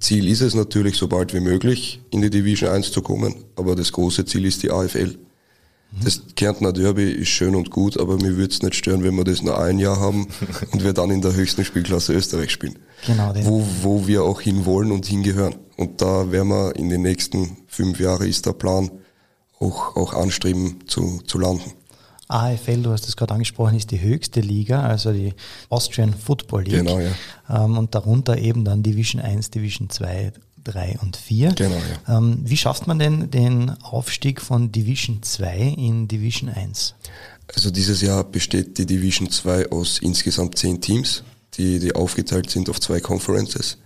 [0.00, 3.76] Ziel ist es natürlich, so bald wie möglich in die Division 1 zu kommen, aber
[3.76, 5.18] das große Ziel ist die AFL.
[6.04, 9.24] Das Kärntner Derby ist schön und gut, aber mir würde es nicht stören, wenn wir
[9.24, 10.28] das nur ein Jahr haben
[10.72, 12.78] und wir dann in der höchsten Spielklasse Österreich spielen.
[13.06, 13.34] Genau.
[13.42, 15.56] Wo, wo wir auch hinwollen und hingehören.
[15.76, 18.90] Und da werden wir in den nächsten fünf Jahren ist der Plan,
[19.58, 21.72] auch, auch anstreben zu, zu landen.
[22.30, 25.34] AFL, du hast es gerade angesprochen, ist die höchste Liga, also die
[25.68, 26.84] Austrian Football League.
[26.84, 27.10] Genau, ja.
[27.48, 30.32] Ähm, und darunter eben dann Division 1, Division 2,
[30.64, 31.52] 3 und 4.
[31.52, 32.18] Genau, ja.
[32.18, 36.94] Ähm, wie schafft man denn den Aufstieg von Division 2 in Division 1?
[37.54, 42.70] Also dieses Jahr besteht die Division 2 aus insgesamt zehn Teams, die, die aufgeteilt sind
[42.70, 43.78] auf zwei Conferences.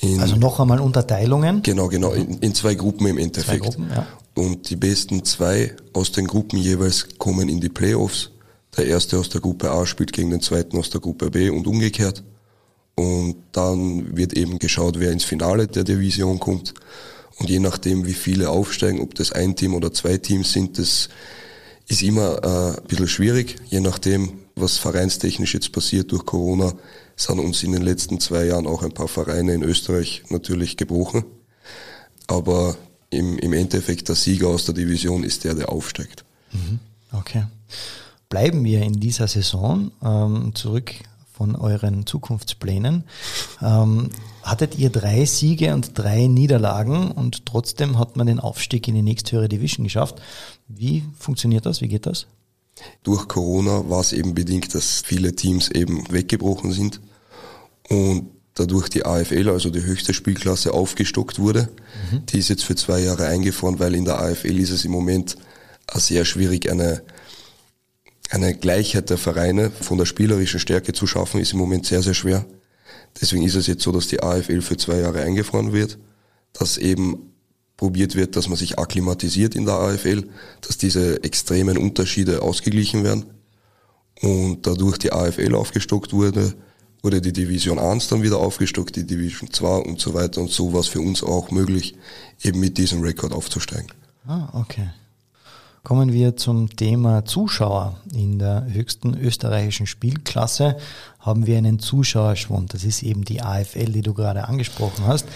[0.00, 1.62] In, also noch einmal Unterteilungen?
[1.62, 3.62] Genau, genau, in, in zwei Gruppen im Endeffekt.
[3.62, 4.06] Gruppen, ja.
[4.36, 8.30] Und die besten zwei aus den Gruppen jeweils kommen in die Playoffs.
[8.76, 11.66] Der erste aus der Gruppe A spielt gegen den zweiten aus der Gruppe B und
[11.66, 12.22] umgekehrt.
[12.94, 16.74] Und dann wird eben geschaut, wer ins Finale der Division kommt.
[17.38, 21.08] Und je nachdem, wie viele aufsteigen, ob das ein Team oder zwei Teams sind, das
[21.88, 23.56] ist immer äh, ein bisschen schwierig.
[23.70, 26.74] Je nachdem, was vereinstechnisch jetzt passiert durch Corona,
[27.16, 31.24] sind uns in den letzten zwei Jahren auch ein paar Vereine in Österreich natürlich gebrochen.
[32.26, 32.76] Aber
[33.10, 36.24] im, im Endeffekt der Sieger aus der Division ist der, der aufsteigt.
[36.52, 36.80] Mhm.
[37.12, 37.44] Okay.
[38.28, 40.92] Bleiben wir in dieser Saison ähm, zurück
[41.32, 43.04] von euren Zukunftsplänen.
[43.62, 44.10] Ähm,
[44.42, 49.02] hattet ihr drei Siege und drei Niederlagen und trotzdem hat man den Aufstieg in die
[49.02, 50.20] nächsthöhere Division geschafft.
[50.66, 51.82] Wie funktioniert das?
[51.82, 52.26] Wie geht das?
[53.02, 57.00] Durch Corona war es eben bedingt, dass viele Teams eben weggebrochen sind
[57.88, 61.68] und dadurch die AFL, also die höchste Spielklasse, aufgestockt wurde.
[62.10, 62.26] Mhm.
[62.26, 65.36] Die ist jetzt für zwei Jahre eingefahren, weil in der AFL ist es im Moment
[65.94, 67.02] sehr schwierig, eine,
[68.30, 72.14] eine Gleichheit der Vereine von der spielerischen Stärke zu schaffen, ist im Moment sehr, sehr
[72.14, 72.44] schwer.
[73.20, 75.98] Deswegen ist es jetzt so, dass die AFL für zwei Jahre eingefahren wird,
[76.52, 77.32] dass eben
[77.76, 80.24] probiert wird, dass man sich akklimatisiert in der AFL,
[80.62, 83.26] dass diese extremen Unterschiede ausgeglichen werden.
[84.22, 86.54] Und dadurch die AFL aufgestockt wurde,
[87.06, 90.40] wurde die Division 1 dann wieder aufgestockt, die Division 2 und so weiter.
[90.40, 91.94] Und so war es für uns auch möglich,
[92.42, 93.92] eben mit diesem Rekord aufzusteigen.
[94.26, 94.88] Ah, okay.
[95.86, 98.00] Kommen wir zum Thema Zuschauer.
[98.12, 100.78] In der höchsten österreichischen Spielklasse
[101.20, 102.74] haben wir einen Zuschauerschwund.
[102.74, 105.26] Das ist eben die AFL, die du gerade angesprochen hast,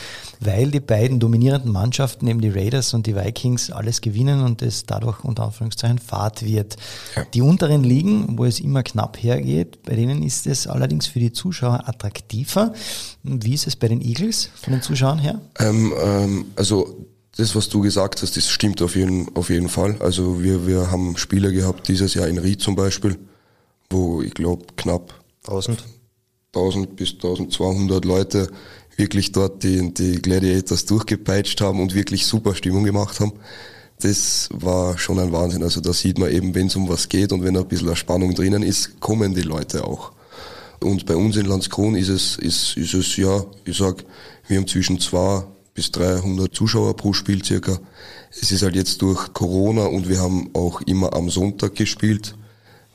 [0.40, 4.86] weil die beiden dominierenden Mannschaften, eben die Raiders und die Vikings, alles gewinnen und es
[4.86, 6.74] dadurch unter Anführungszeichen Fahrt wird.
[7.14, 7.24] Ja.
[7.32, 11.30] Die unteren Ligen, wo es immer knapp hergeht, bei denen ist es allerdings für die
[11.30, 12.74] Zuschauer attraktiver.
[13.22, 15.40] Wie ist es bei den Eagles von den Zuschauern her?
[15.60, 17.06] Ähm, ähm, also
[17.40, 19.96] das, was du gesagt hast, das stimmt auf jeden, auf jeden Fall.
[20.00, 23.18] Also wir, wir haben Spieler gehabt, dieses Jahr in Ried zum Beispiel,
[23.88, 25.14] wo ich glaube knapp
[25.46, 25.83] 1000.
[26.55, 28.48] 1000 bis 1200 Leute
[28.96, 33.33] wirklich dort die, die Gladiators durchgepeitscht haben und wirklich super Stimmung gemacht haben.
[34.00, 35.62] Das war schon ein Wahnsinn.
[35.62, 38.35] Also da sieht man eben, wenn es um was geht und wenn ein bisschen Spannung
[38.35, 40.12] drinnen ist, kommen die Leute auch.
[40.83, 44.05] Und bei uns in Landskron ist es, ist, ist es ja, ich sag,
[44.48, 47.78] wir haben zwischen zwei bis 300 Zuschauer pro Spiel circa.
[48.30, 52.35] Es ist halt jetzt durch Corona und wir haben auch immer am Sonntag gespielt.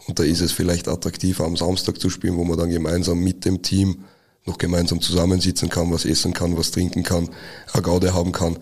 [0.08, 3.44] Und da ist es vielleicht attraktiver, am Samstag zu spielen, wo man dann gemeinsam mit
[3.46, 4.06] dem Team
[4.46, 7.30] noch gemeinsam zusammensitzen kann, was essen kann, was trinken kann,
[7.74, 8.58] eine Gaude haben kann.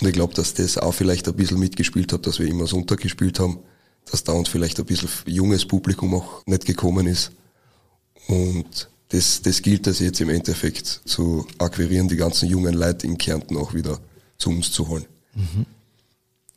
[0.00, 3.00] Und ich glaube, dass das auch vielleicht ein bisschen mitgespielt hat, dass wir immer Sonntag
[3.00, 3.58] gespielt haben,
[4.10, 7.32] dass da uns vielleicht ein bisschen junges Publikum auch nicht gekommen ist.
[8.28, 13.18] Und das, das gilt es jetzt im Endeffekt zu akquirieren, die ganzen jungen Leute in
[13.18, 13.98] Kärnten auch wieder
[14.38, 15.04] zu uns zu holen.
[15.34, 15.66] Mhm.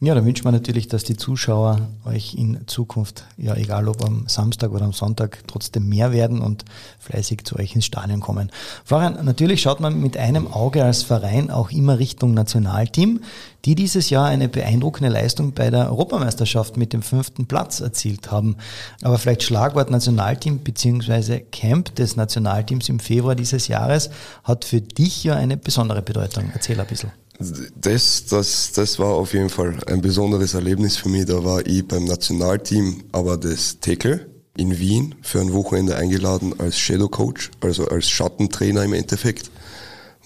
[0.01, 4.27] Ja, da wünscht man natürlich, dass die Zuschauer euch in Zukunft, ja egal ob am
[4.27, 6.65] Samstag oder am Sonntag, trotzdem mehr werden und
[6.99, 8.51] fleißig zu euch ins Stadion kommen.
[8.83, 13.21] Florian, natürlich schaut man mit einem Auge als Verein auch immer Richtung Nationalteam,
[13.63, 18.57] die dieses Jahr eine beeindruckende Leistung bei der Europameisterschaft mit dem fünften Platz erzielt haben.
[19.01, 21.39] Aber vielleicht Schlagwort Nationalteam bzw.
[21.39, 24.09] Camp des Nationalteams im Februar dieses Jahres
[24.43, 26.51] hat für dich ja eine besondere Bedeutung.
[26.53, 27.24] Erzähl ein bisschen.
[27.37, 31.25] Das, das, das war auf jeden Fall ein besonderes Erlebnis für mich.
[31.25, 36.79] Da war ich beim Nationalteam, aber das Tackle in Wien für ein Wochenende eingeladen als
[36.79, 39.51] Shadow Coach, also als Schattentrainer im Endeffekt,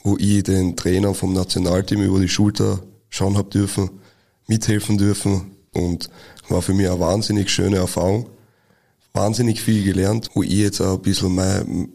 [0.03, 3.89] wo ich den Trainer vom Nationalteam über die Schulter schauen habe dürfen,
[4.47, 6.09] mithelfen dürfen und
[6.47, 8.29] war für mich eine wahnsinnig schöne Erfahrung.
[9.13, 11.89] Wahnsinnig viel gelernt, wo ich jetzt auch ein bisschen meine,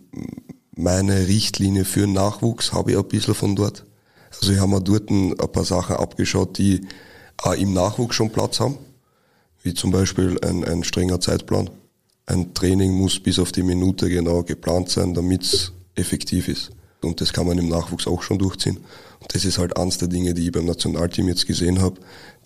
[0.74, 3.84] meine Richtlinie für Nachwuchs habe ich ein bisschen von dort
[4.40, 6.86] also ich habe mir dort ein paar Sachen abgeschaut, die
[7.38, 8.78] auch im Nachwuchs schon Platz haben,
[9.62, 11.70] wie zum Beispiel ein, ein strenger Zeitplan.
[12.26, 16.70] Ein Training muss bis auf die Minute genau geplant sein, damit es effektiv ist.
[17.02, 18.78] Und das kann man im Nachwuchs auch schon durchziehen.
[19.20, 22.00] Und das ist halt eines der Dinge, die ich beim Nationalteam jetzt gesehen habe.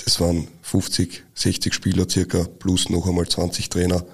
[0.05, 4.05] Das waren 50, 60 Spieler circa, plus noch einmal 20 Trainer.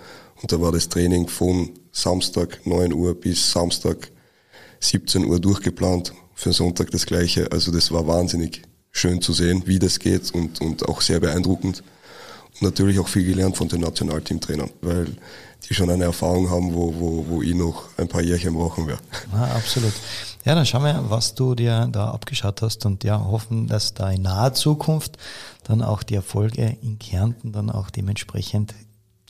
[0.42, 4.10] Und da war das Training von Samstag 9 Uhr bis Samstag
[4.80, 6.12] 17 Uhr durchgeplant
[6.44, 7.50] für Sonntag das Gleiche.
[7.50, 11.82] Also das war wahnsinnig schön zu sehen, wie das geht und, und auch sehr beeindruckend.
[12.52, 15.06] Und natürlich auch viel gelernt von den Nationalteamtrainern, weil
[15.66, 19.00] die schon eine Erfahrung haben, wo, wo, wo ich noch ein paar Jährchen brauchen werde.
[19.32, 19.94] Ja, absolut.
[20.44, 24.10] Ja, dann schauen wir, was du dir da abgeschaut hast und ja, hoffen, dass da
[24.10, 25.16] in naher Zukunft
[25.62, 28.74] dann auch die Erfolge in Kärnten dann auch dementsprechend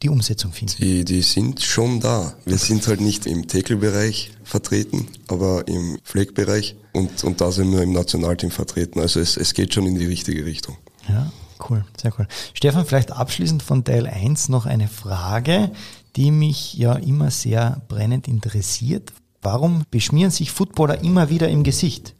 [0.05, 0.75] die Umsetzung finden?
[0.79, 2.35] Die, die sind schon da.
[2.45, 7.83] Wir sind halt nicht im Tackle-Bereich vertreten, aber im Pflegbereich und, und da sind wir
[7.83, 9.01] im Nationalteam vertreten.
[9.01, 10.77] Also es, es geht schon in die richtige Richtung.
[11.09, 11.33] Ja,
[11.69, 12.29] cool, sehr cool.
[12.53, 15.73] Stefan, vielleicht abschließend von Teil 1 noch eine Frage,
[16.17, 19.13] die mich ja immer sehr brennend interessiert.
[19.43, 22.15] Warum beschmieren sich Footballer immer wieder im Gesicht?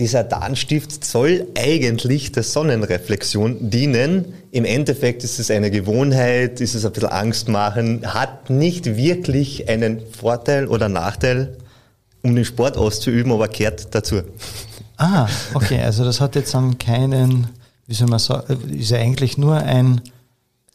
[0.00, 4.32] Dieser Darnstift soll eigentlich der Sonnenreflexion dienen.
[4.50, 9.68] Im Endeffekt ist es eine Gewohnheit, ist es ein bisschen Angst machen, hat nicht wirklich
[9.68, 11.58] einen Vorteil oder Nachteil,
[12.22, 14.22] um den Sport auszuüben, aber kehrt dazu.
[14.96, 17.48] Ah, okay, also das hat jetzt dann keinen,
[17.86, 20.00] wie soll man sagen, ist ja eigentlich nur ein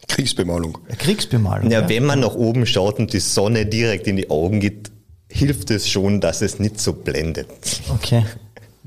[0.08, 0.78] Kriegsbemalung.
[1.00, 1.72] Kriegsbemalung.
[1.72, 4.92] Ja, ja, wenn man nach oben schaut und die Sonne direkt in die Augen geht,
[5.30, 7.48] hilft es schon, dass es nicht so blendet.
[7.90, 8.24] Okay.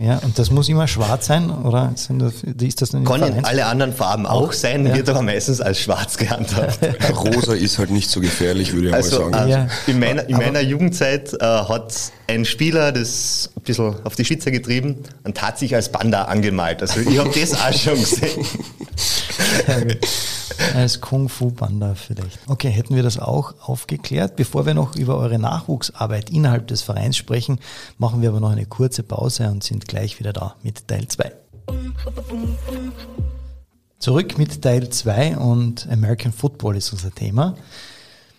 [0.01, 4.27] Ja, und das muss immer schwarz sein, oder das, ist das Können alle anderen Farben
[4.27, 4.95] auch, sein, ja.
[4.95, 6.79] wird aber meistens als schwarz gehandhabt.
[7.17, 9.49] Rosa ist halt nicht so gefährlich, würde ich also, mal sagen.
[9.49, 9.67] Äh, ja.
[9.89, 11.95] In meiner, in meiner Jugendzeit äh, hat
[12.29, 16.81] ein Spieler das ein bisschen auf die Spitze getrieben und hat sich als Panda angemalt.
[16.81, 18.47] Also ich habe das auch schon gesehen.
[20.75, 22.39] Als Kung-Fu-Panda vielleicht.
[22.47, 24.37] Okay, hätten wir das auch aufgeklärt.
[24.37, 27.59] Bevor wir noch über eure Nachwuchsarbeit innerhalb des Vereins sprechen,
[27.99, 31.33] machen wir aber noch eine kurze Pause und sind gleich wieder da mit Teil 2.
[33.99, 37.57] Zurück mit Teil 2 und American Football ist unser Thema.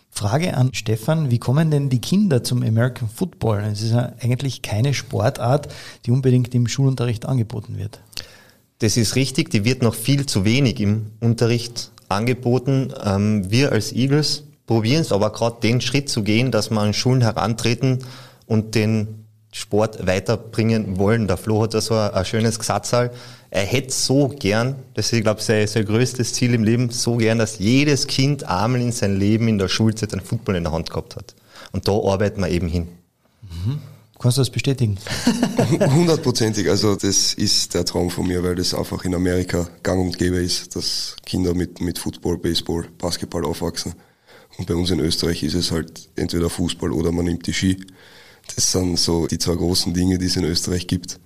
[0.09, 3.59] Frage an Stefan, wie kommen denn die Kinder zum American Football?
[3.71, 5.71] Es ist ja eigentlich keine Sportart,
[6.05, 8.01] die unbedingt im Schulunterricht angeboten wird.
[8.79, 12.93] Das ist richtig, die wird noch viel zu wenig im Unterricht angeboten.
[13.03, 16.93] Ähm, wir als Eagles probieren es aber gerade den Schritt zu gehen, dass wir an
[16.93, 17.99] Schulen herantreten
[18.45, 21.27] und den Sport weiterbringen wollen.
[21.27, 23.11] Der Flo hat da so ein, ein schönes Gesatzal.
[23.49, 27.17] Er hätte so gern, das ist, ich glaube, sein, sein größtes Ziel im Leben, so
[27.17, 30.73] gern, dass jedes Kind einmal in sein Leben in der Schulzeit einen Football in der
[30.73, 31.33] Hand gehabt hat.
[31.71, 32.89] Und da arbeiten wir eben hin.
[33.41, 33.79] Mhm.
[34.19, 34.97] Kannst du das bestätigen?
[35.79, 36.69] Hundertprozentig.
[36.69, 40.37] Also das ist der Traum von mir, weil das einfach in Amerika gang und gäbe
[40.37, 43.93] ist, dass Kinder mit, mit Football, Baseball, Basketball aufwachsen.
[44.57, 47.77] Und bei uns in Österreich ist es halt entweder Fußball oder man nimmt die Ski.
[48.53, 51.17] Das sind so die zwei großen Dinge, die es in Österreich gibt.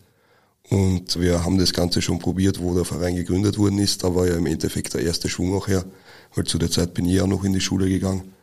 [0.70, 4.04] Und wir haben das Ganze schon probiert, wo der Verein gegründet worden ist.
[4.04, 5.84] Da war ja im Endeffekt der erste Schwung auch her,
[6.36, 8.34] weil zu der Zeit bin ich ja noch in die Schule gegangen.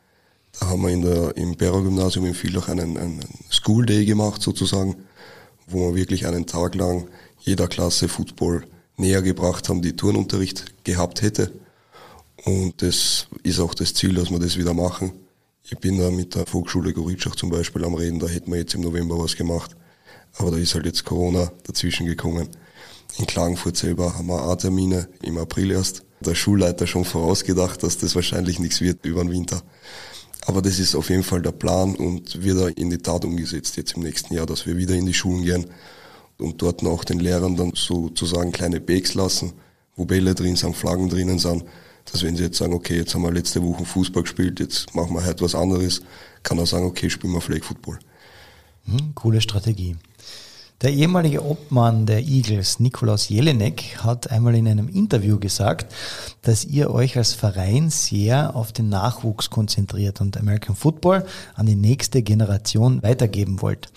[0.59, 4.97] Da haben wir in der, im Bera-Gymnasium in Villach einen, einen School Day gemacht sozusagen,
[5.67, 7.09] wo wir wirklich einen Tag lang
[7.41, 11.53] jeder Klasse Football näher gebracht haben, die Turnunterricht gehabt hätte.
[12.45, 15.13] Und das ist auch das Ziel, dass wir das wieder machen.
[15.63, 18.75] Ich bin da mit der Volksschule Goritschach zum Beispiel am Reden, da hätten wir jetzt
[18.75, 19.77] im November was gemacht.
[20.37, 22.49] Aber da ist halt jetzt Corona dazwischen gekommen.
[23.19, 26.03] In Klagenfurt selber haben wir auch Termine im April erst.
[26.21, 29.63] Der Schulleiter schon vorausgedacht, dass das wahrscheinlich nichts wird über den Winter.
[30.47, 33.77] Aber das ist auf jeden Fall der Plan und wird auch in die Tat umgesetzt
[33.77, 35.67] jetzt im nächsten Jahr, dass wir wieder in die Schulen gehen
[36.39, 39.53] und dort auch den Lehrern dann sozusagen kleine Bags lassen,
[39.97, 41.65] wo Bälle drin sind, Flaggen drinnen sind,
[42.11, 45.15] dass wenn sie jetzt sagen, okay, jetzt haben wir letzte Woche Fußball gespielt, jetzt machen
[45.15, 46.01] wir heute was anderes,
[46.43, 47.99] kann er sagen, okay, spielen wir Flag Football.
[48.87, 49.97] Hm, coole Strategie.
[50.83, 55.93] Der ehemalige Obmann der Eagles, Nikolaus Jelinek, hat einmal in einem Interview gesagt,
[56.41, 61.77] dass ihr euch als Verein sehr auf den Nachwuchs konzentriert und American Football an die
[61.77, 63.93] nächste Generation weitergeben wollt.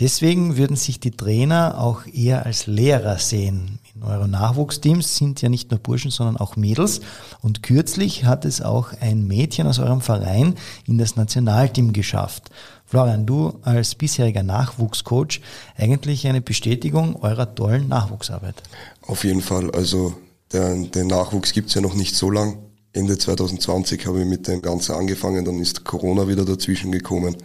[0.00, 3.78] Deswegen würden sich die Trainer auch eher als Lehrer sehen.
[3.94, 7.00] In euren Nachwuchsteams sind ja nicht nur Burschen, sondern auch Mädels.
[7.42, 12.50] Und kürzlich hat es auch ein Mädchen aus eurem Verein in das Nationalteam geschafft.
[12.86, 15.40] Florian, du als bisheriger Nachwuchscoach,
[15.76, 18.62] eigentlich eine Bestätigung eurer tollen Nachwuchsarbeit.
[19.02, 19.70] Auf jeden Fall.
[19.70, 20.14] Also
[20.52, 22.58] der, den Nachwuchs gibt es ja noch nicht so lang.
[22.92, 27.36] Ende 2020 habe ich mit dem Ganzen angefangen, dann ist Corona wieder dazwischen gekommen.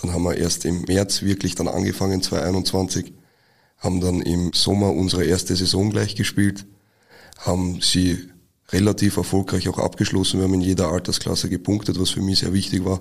[0.00, 3.12] Dann haben wir erst im März wirklich dann angefangen, 2021,
[3.78, 6.66] haben dann im Sommer unsere erste Saison gleich gespielt,
[7.38, 8.28] haben sie
[8.70, 10.38] relativ erfolgreich auch abgeschlossen.
[10.38, 13.00] Wir haben in jeder Altersklasse gepunktet, was für mich sehr wichtig war.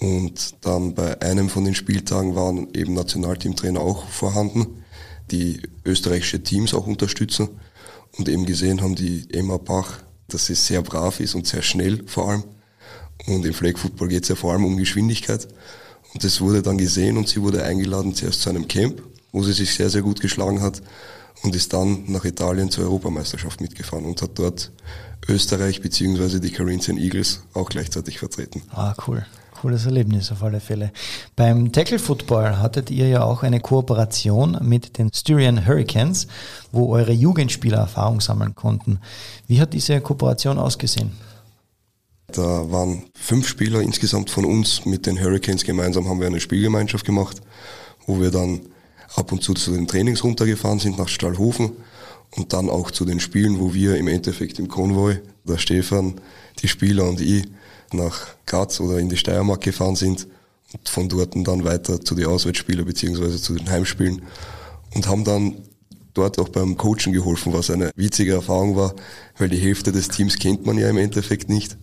[0.00, 4.84] Und dann bei einem von den Spieltagen waren eben Nationalteamtrainer auch vorhanden,
[5.30, 7.48] die österreichische Teams auch unterstützen
[8.18, 12.06] und eben gesehen haben, die Emma Bach, dass sie sehr brav ist und sehr schnell
[12.06, 12.44] vor allem.
[13.26, 15.48] Und im Flag Football geht es ja vor allem um Geschwindigkeit.
[16.16, 19.02] Und das wurde dann gesehen und sie wurde eingeladen zuerst zu einem Camp,
[19.32, 20.80] wo sie sich sehr, sehr gut geschlagen hat
[21.42, 24.72] und ist dann nach Italien zur Europameisterschaft mitgefahren und hat dort
[25.28, 26.40] Österreich bzw.
[26.40, 28.62] die Corinthian Eagles auch gleichzeitig vertreten.
[28.70, 29.26] Ah, cool.
[29.60, 30.90] Cooles Erlebnis auf alle Fälle.
[31.34, 36.28] Beim Tackle Football hattet ihr ja auch eine Kooperation mit den Styrian Hurricanes,
[36.72, 39.00] wo eure Jugendspieler Erfahrung sammeln konnten.
[39.48, 41.12] Wie hat diese Kooperation ausgesehen?
[42.28, 47.04] Da waren fünf Spieler insgesamt von uns mit den Hurricanes gemeinsam haben wir eine Spielgemeinschaft
[47.04, 47.40] gemacht,
[48.06, 48.62] wo wir dann
[49.14, 51.72] ab und zu zu den Trainings runtergefahren sind nach Stallhofen
[52.36, 56.20] und dann auch zu den Spielen, wo wir im Endeffekt im Konvoi, der Stefan,
[56.60, 57.44] die Spieler und ich
[57.92, 60.26] nach Graz oder in die Steiermark gefahren sind
[60.72, 64.22] und von dort dann weiter zu den Auswärtsspielen beziehungsweise zu den Heimspielen
[64.94, 65.62] und haben dann
[66.14, 68.94] dort auch beim Coachen geholfen, was eine witzige Erfahrung war,
[69.38, 71.76] weil die Hälfte des Teams kennt man ja im Endeffekt nicht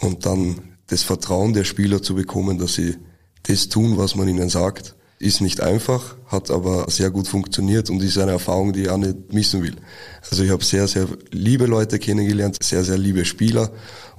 [0.00, 2.96] und dann das Vertrauen der Spieler zu bekommen, dass sie
[3.44, 8.02] das tun, was man ihnen sagt, Ist nicht einfach, hat aber sehr gut funktioniert und
[8.02, 9.76] ist eine Erfahrung, die ich auch nicht missen will.
[10.30, 13.70] Also ich habe sehr, sehr liebe Leute kennengelernt, sehr, sehr liebe Spieler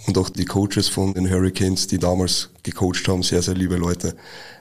[0.06, 4.16] und auch die Coaches von den Hurricanes, die damals gecoacht haben, sehr, sehr liebe Leute.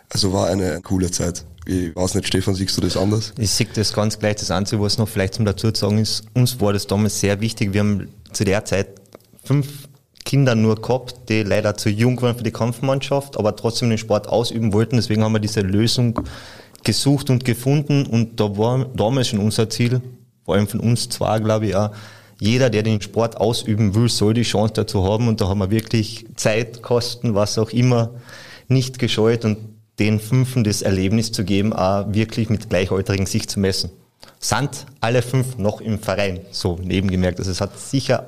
[0.09, 1.45] Also war eine coole Zeit.
[1.67, 3.35] Ich weiß nicht, Stefan, siehst du das anders?
[3.37, 4.37] Ich sehe das ganz gleich.
[4.37, 7.39] Das Einzige, was noch vielleicht zum dazu zu sagen ist, uns war das damals sehr
[7.43, 7.75] wichtig.
[7.75, 8.89] Wir haben zu der Zeit
[9.45, 9.90] fünf
[10.25, 14.29] Kinder nur gehabt, die leider zu jung waren für die Kampfmannschaft, aber trotzdem den Sport
[14.29, 14.97] ausüben wollten.
[14.97, 16.21] Deswegen haben wir diese Lösung
[16.85, 20.01] gesucht und gefunden und da war damals schon unser Ziel,
[20.45, 21.91] vor allem von uns zwar, glaube ich, auch,
[22.41, 25.71] jeder, der den Sport ausüben will, soll die Chance dazu haben und da haben wir
[25.71, 28.15] wirklich Zeit, Kosten, was auch immer,
[28.67, 29.59] nicht gescheut und
[29.99, 33.91] den Fünfen das Erlebnis zu geben, auch wirklich mit Gleichaltrigen sich zu messen.
[34.39, 37.39] Sind alle fünf noch im Verein, so nebengemerkt.
[37.39, 38.27] Also es hat sicher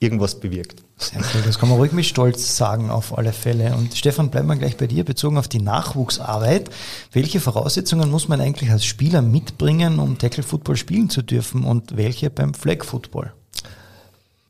[0.00, 0.82] irgendwas bewirkt.
[0.96, 3.74] Sehr cool, das kann man ruhig mit Stolz sagen, auf alle Fälle.
[3.74, 6.70] Und Stefan, bleiben wir gleich bei dir, bezogen auf die Nachwuchsarbeit.
[7.12, 11.96] Welche Voraussetzungen muss man eigentlich als Spieler mitbringen, um Tackle Football spielen zu dürfen und
[11.96, 13.32] welche beim Flag Football?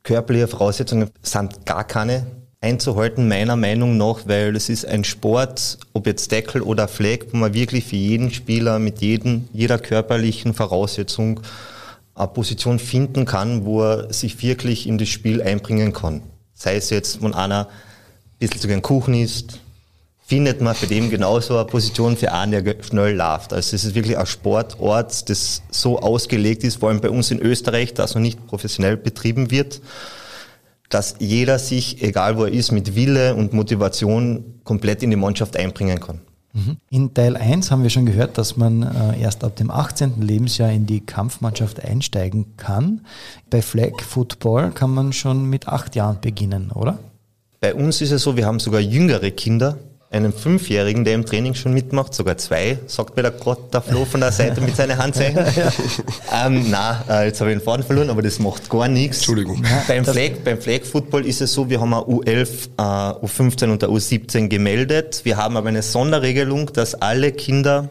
[0.03, 2.27] Körperliche Voraussetzungen sind gar keine
[2.61, 7.37] einzuhalten, meiner Meinung nach, weil es ist ein Sport, ob jetzt Tackle oder Flag, wo
[7.37, 11.41] man wirklich für jeden Spieler mit jedem, jeder körperlichen Voraussetzung
[12.19, 16.23] eine Position finden kann, wo er sich wirklich in das Spiel einbringen kann.
[16.53, 19.61] Sei es jetzt, wenn einer ein bisschen zu gern Kuchen isst,
[20.27, 23.53] findet man für den genauso eine Position für einen, der schnell läuft.
[23.53, 27.41] Also es ist wirklich ein Sportort, das so ausgelegt ist, vor allem bei uns in
[27.41, 29.81] Österreich, das noch nicht professionell betrieben wird,
[30.89, 35.57] dass jeder sich, egal wo er ist, mit Wille und Motivation komplett in die Mannschaft
[35.57, 36.21] einbringen kann.
[36.53, 36.77] Mhm.
[36.91, 40.21] In Teil 1 haben wir schon gehört, dass man äh, erst ab dem 18.
[40.21, 43.03] Lebensjahr in die Kampfmannschaft einsteigen kann.
[43.51, 46.99] Bei Flag Football kann man schon mit acht Jahren beginnen, oder?
[47.61, 49.79] Bei uns ist es so, wir haben sogar jüngere Kinder,
[50.11, 54.07] einen Fünfjährigen, der im Training schon mitmacht, sogar zwei, sagt mir der Gott der Flo
[54.07, 55.39] von der Seite mit seinen Handzeichen.
[56.45, 59.19] ähm, na, äh, jetzt habe ich den Faden verloren, aber das macht gar nichts.
[59.19, 59.63] Entschuldigung.
[59.87, 63.83] Beim, Flag, beim Flag Football ist es so, wir haben eine U11, äh, U15 und
[63.83, 65.21] der U17 gemeldet.
[65.25, 67.91] Wir haben aber eine Sonderregelung, dass alle Kinder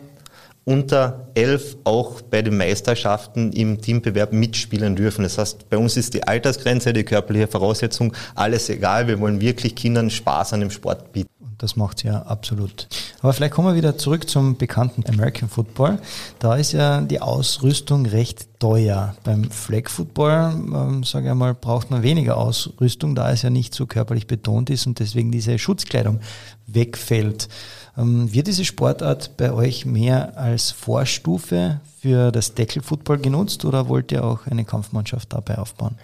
[0.65, 5.23] unter elf auch bei den Meisterschaften im Teambewerb mitspielen dürfen.
[5.23, 9.08] Das heißt, bei uns ist die Altersgrenze, die körperliche Voraussetzung, alles egal.
[9.08, 11.37] Wir wollen wirklich Kindern Spaß an dem Sport bieten.
[11.58, 12.88] Das macht ja absolut.
[13.22, 16.00] Aber vielleicht kommen wir wieder zurück zum bekannten American Football.
[16.38, 19.15] Da ist ja die Ausrüstung recht teuer.
[19.24, 23.74] Beim Flag Football, ähm, sage ich mal, braucht man weniger Ausrüstung, da es ja nicht
[23.74, 26.20] so körperlich betont ist und deswegen diese Schutzkleidung
[26.67, 27.50] wegfällt.
[27.98, 33.89] Ähm, wird diese Sportart bei euch mehr als Vorstufe für das Deckel Football genutzt oder
[33.89, 35.96] wollt ihr auch eine Kampfmannschaft dabei aufbauen?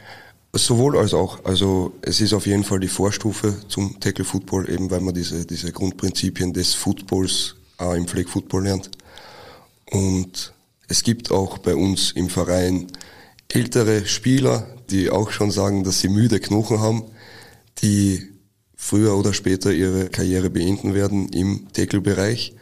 [0.55, 1.43] Sowohl als auch.
[1.45, 5.45] Also es ist auf jeden Fall die Vorstufe zum Tackle Football, eben weil man diese,
[5.45, 8.91] diese Grundprinzipien des Footballs auch im Flag Football lernt.
[9.89, 10.53] Und
[10.87, 12.87] es gibt auch bei uns im Verein
[13.49, 17.03] ältere Spieler, die auch schon sagen, dass sie müde Knochen haben,
[17.81, 18.29] die
[18.75, 22.53] früher oder später ihre Karriere beenden werden im Tackle-Bereich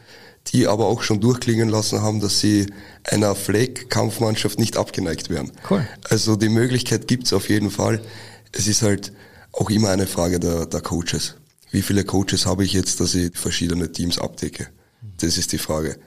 [0.47, 2.67] die aber auch schon durchklingen lassen haben, dass sie
[3.04, 5.51] einer Flag-Kampfmannschaft nicht abgeneigt wären.
[5.69, 5.88] Cool.
[6.10, 8.01] Also die Möglichkeit gibt's auf jeden Fall.
[8.51, 9.13] Es ist halt
[9.54, 11.36] auch immer eine Frage der, der Coaches.
[11.71, 14.67] Wie viele Coaches habe ich jetzt, dass ich verschiedene Teams abdecke?
[15.17, 15.97] Das ist die Frage.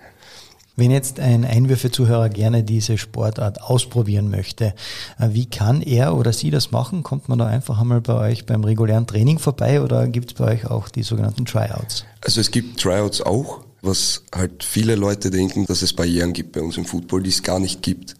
[0.76, 4.74] Wenn jetzt ein Einwürfezuhörer gerne diese Sportart ausprobieren möchte,
[5.20, 7.04] äh, wie kann er oder sie das machen?
[7.04, 10.52] Kommt man da einfach einmal bei euch beim regulären Training vorbei oder gibt es bei
[10.52, 12.04] euch auch die sogenannten Tryouts?
[12.22, 16.60] Also es gibt Tryouts auch was halt viele Leute denken, dass es Barrieren gibt bei
[16.60, 18.14] uns im Football, die es gar nicht gibt.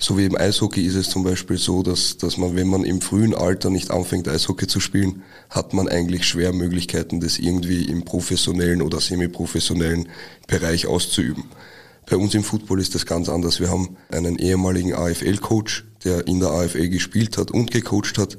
[0.00, 3.00] So wie im Eishockey ist es zum Beispiel so, dass, dass man, wenn man im
[3.00, 8.04] frühen Alter nicht anfängt, Eishockey zu spielen, hat man eigentlich schwer Möglichkeiten, das irgendwie im
[8.04, 10.08] professionellen oder semiprofessionellen
[10.46, 11.44] Bereich auszuüben.
[12.08, 13.58] Bei uns im Football ist das ganz anders.
[13.58, 18.38] Wir haben einen ehemaligen AFL-Coach, der in der AFL gespielt hat und gecoacht hat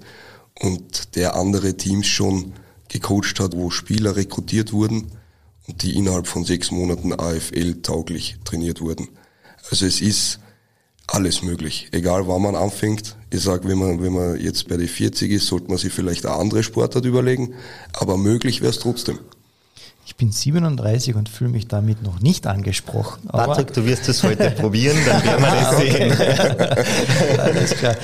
[0.62, 2.54] und der andere Teams schon
[2.88, 5.12] gecoacht hat, wo Spieler rekrutiert wurden
[5.78, 9.10] die innerhalb von sechs Monaten AFL-tauglich trainiert wurden.
[9.70, 10.40] Also es ist
[11.08, 13.16] alles möglich, egal wann man anfängt.
[13.32, 16.26] Ich sage, wenn man, wenn man jetzt bei den 40 ist, sollte man sich vielleicht
[16.26, 17.54] eine andere Sportart überlegen,
[17.94, 19.20] aber möglich wäre es trotzdem.
[20.10, 23.28] Ich bin 37 und fühle mich damit noch nicht angesprochen.
[23.28, 27.40] Patrick, du wirst es heute probieren, dann werden wir das sehen.
[27.40, 27.96] Alles klar.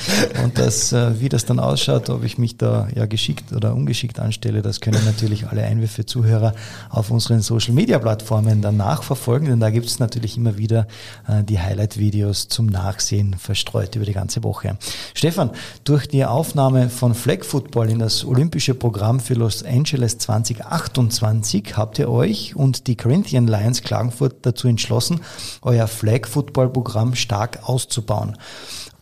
[0.44, 4.20] Und das, äh, wie das dann ausschaut, ob ich mich da ja geschickt oder ungeschickt
[4.20, 6.54] anstelle, das können natürlich alle Einwürfe Zuhörer
[6.92, 10.86] auf unseren Social Media Plattformen dann nachverfolgen, denn da gibt es natürlich immer wieder
[11.28, 14.78] äh, die Highlight-Videos zum Nachsehen verstreut über die ganze Woche.
[15.16, 15.50] Stefan,
[15.84, 21.95] durch die Aufnahme von Flag Football in das olympische Programm für Los Angeles 2028 habt
[21.96, 25.22] habt ihr euch und die Corinthian Lions Klagenfurt dazu entschlossen,
[25.62, 28.38] euer Flag-Football-Programm stark auszubauen.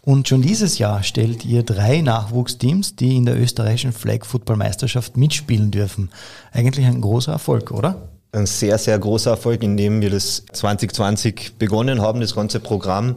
[0.02, 6.12] Und schon dieses Jahr stellt ihr drei Nachwuchsteams, die in der österreichischen Flag-Football-Meisterschaft mitspielen dürfen.
[6.52, 8.10] Eigentlich ein großer Erfolg, oder?
[8.32, 13.16] Ein sehr, sehr großer Erfolg, indem wir das 2020 begonnen haben, das ganze Programm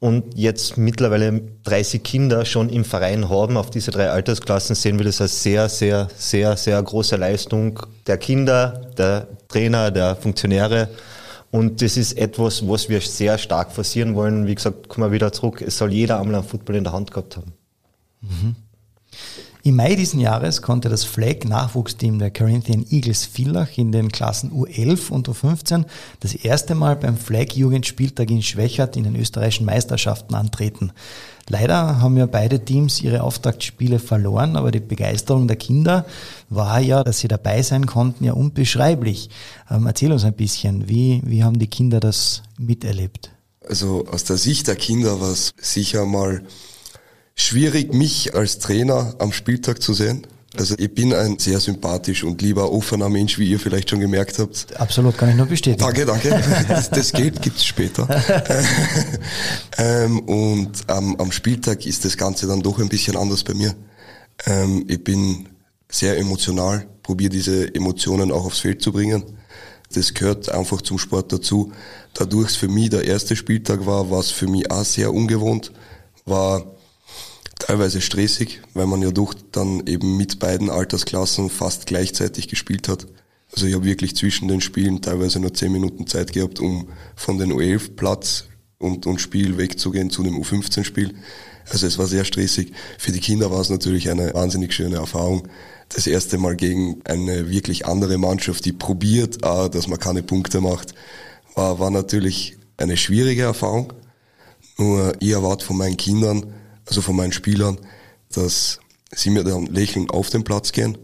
[0.00, 5.04] und jetzt mittlerweile 30 Kinder schon im Verein haben auf diese drei Altersklassen, sehen wir
[5.04, 10.88] das als sehr, sehr, sehr, sehr große Leistung der Kinder, der Trainer, der Funktionäre
[11.50, 14.46] und das ist etwas, was wir sehr stark forcieren wollen.
[14.46, 15.62] Wie gesagt, kommen wir wieder zurück.
[15.62, 17.52] Es soll jeder einmal einen Football in der Hand gehabt haben.
[18.20, 18.56] Mhm.
[19.68, 25.10] Im Mai diesen Jahres konnte das Flag-Nachwuchsteam der Corinthian Eagles Villach in den Klassen U11
[25.10, 25.84] und U15
[26.20, 30.92] das erste Mal beim Flag-Jugendspieltag in Schwächert in den österreichischen Meisterschaften antreten.
[31.50, 36.06] Leider haben ja beide Teams ihre Auftaktspiele verloren, aber die Begeisterung der Kinder
[36.48, 39.28] war ja, dass sie dabei sein konnten, ja unbeschreiblich.
[39.70, 43.32] Ähm, erzähl uns ein bisschen, wie, wie haben die Kinder das miterlebt?
[43.68, 46.42] Also aus der Sicht der Kinder war es sicher mal
[47.38, 50.26] schwierig, mich als Trainer am Spieltag zu sehen.
[50.56, 54.38] Also ich bin ein sehr sympathisch und lieber offener Mensch, wie ihr vielleicht schon gemerkt
[54.38, 54.74] habt.
[54.76, 55.80] Absolut, kann ich nur bestätigen.
[55.80, 56.42] Danke, danke.
[56.68, 58.08] Das, das geht, gibt's später.
[59.78, 63.74] ähm, und ähm, am Spieltag ist das Ganze dann doch ein bisschen anders bei mir.
[64.46, 65.48] Ähm, ich bin
[65.88, 69.22] sehr emotional, probiere diese Emotionen auch aufs Feld zu bringen.
[69.92, 71.72] Das gehört einfach zum Sport dazu.
[72.14, 75.72] Dadurch es für mich der erste Spieltag war, war es für mich auch sehr ungewohnt,
[76.24, 76.64] war
[77.58, 83.06] teilweise stressig, weil man ja doch dann eben mit beiden Altersklassen fast gleichzeitig gespielt hat.
[83.52, 87.38] Also ich habe wirklich zwischen den Spielen teilweise nur zehn Minuten Zeit gehabt, um von
[87.38, 88.44] den U11 Platz
[88.78, 91.14] und, und Spiel wegzugehen zu dem U15-Spiel.
[91.70, 92.72] Also es war sehr stressig.
[92.98, 95.48] Für die Kinder war es natürlich eine wahnsinnig schöne Erfahrung.
[95.88, 100.60] Das erste Mal gegen eine wirklich andere Mannschaft, die probiert, ah, dass man keine Punkte
[100.60, 100.94] macht,
[101.54, 103.92] war, war natürlich eine schwierige Erfahrung.
[104.76, 106.54] Nur ich erwarte von meinen Kindern,
[106.88, 107.78] also von meinen Spielern,
[108.32, 108.80] dass
[109.12, 110.98] sie mir dann lächeln auf den Platz gehen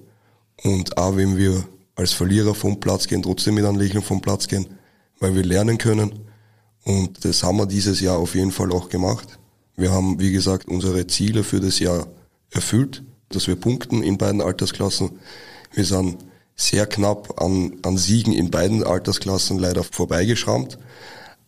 [0.62, 1.64] und auch wenn wir
[1.96, 4.66] als Verlierer vom Platz gehen, trotzdem mit einem Lächeln vom Platz gehen,
[5.20, 6.20] weil wir lernen können.
[6.84, 9.38] Und das haben wir dieses Jahr auf jeden Fall auch gemacht.
[9.76, 12.06] Wir haben, wie gesagt, unsere Ziele für das Jahr
[12.50, 15.18] erfüllt, dass wir punkten in beiden Altersklassen.
[15.72, 16.18] Wir sind
[16.56, 20.78] sehr knapp an, an Siegen in beiden Altersklassen leider vorbeigeschrammt.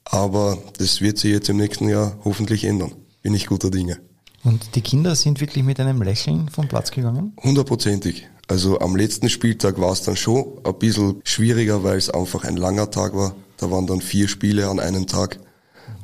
[0.04, 2.92] Aber das wird sich jetzt im nächsten Jahr hoffentlich ändern.
[3.22, 3.98] Bin ich guter Dinge.
[4.44, 7.32] Und die Kinder sind wirklich mit einem Lächeln vom Platz gegangen?
[7.42, 8.28] Hundertprozentig.
[8.48, 12.56] Also am letzten Spieltag war es dann schon ein bisschen schwieriger, weil es einfach ein
[12.56, 13.34] langer Tag war.
[13.56, 15.40] Da waren dann vier Spiele an einem Tag,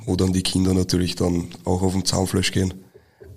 [0.06, 2.74] wo dann die Kinder natürlich dann auch auf den Zaunfleisch gehen.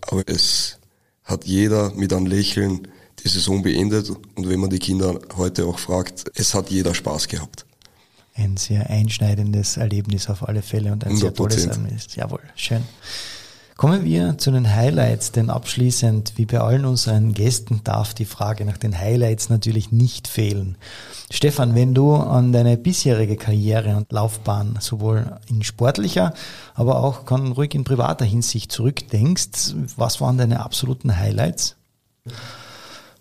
[0.01, 0.79] Aber es
[1.23, 2.87] hat jeder mit einem Lächeln
[3.23, 4.09] die Saison beendet.
[4.09, 7.65] Und wenn man die Kinder heute auch fragt, es hat jeder Spaß gehabt.
[8.33, 11.19] Ein sehr einschneidendes Erlebnis auf alle Fälle und ein 100%.
[11.19, 12.07] sehr tolles Erlebnis.
[12.15, 12.83] Jawohl, schön.
[13.77, 18.63] Kommen wir zu den Highlights, denn abschließend, wie bei allen unseren Gästen, darf die Frage
[18.63, 20.77] nach den Highlights natürlich nicht fehlen.
[21.29, 26.33] Stefan, wenn du an deine bisherige Karriere und Laufbahn sowohl in sportlicher,
[26.73, 31.75] aber auch kann ruhig in privater Hinsicht zurückdenkst, was waren deine absoluten Highlights?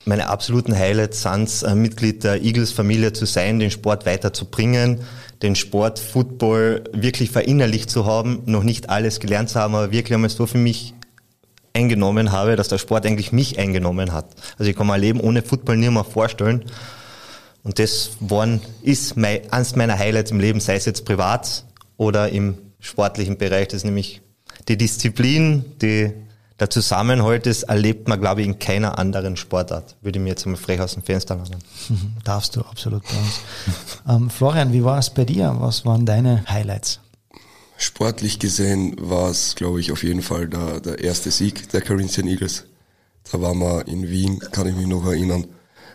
[0.05, 5.01] Meine absoluten Highlights sind, Mitglied der Eagles-Familie zu sein, den Sport weiterzubringen,
[5.43, 10.15] den Sport Football wirklich verinnerlicht zu haben, noch nicht alles gelernt zu haben, aber wirklich
[10.15, 10.95] einmal so für mich
[11.73, 14.27] eingenommen habe, dass der Sport eigentlich mich eingenommen hat.
[14.59, 16.65] Also ich kann mein Leben ohne Football nie mehr vorstellen.
[17.65, 21.65] Und das waren, ist mein, eines meiner Highlights im Leben, sei es jetzt privat
[21.97, 23.69] oder im sportlichen Bereich.
[23.69, 24.21] Das ist nämlich
[24.69, 26.13] die Disziplin, die
[26.61, 29.97] der Zusammenhalt ist, erlebt man, glaube ich, in keiner anderen Sportart.
[30.03, 31.57] Würde ich mir jetzt mal frech aus dem Fenster lassen.
[32.25, 33.41] Darfst du absolut bei uns.
[34.09, 35.57] ähm, Florian, wie war es bei dir?
[35.59, 37.01] Was waren deine Highlights?
[37.77, 42.29] Sportlich gesehen war es, glaube ich, auf jeden Fall der, der erste Sieg der Corinthian
[42.29, 42.65] Eagles.
[43.31, 45.47] Da waren wir in Wien, kann ich mich noch erinnern,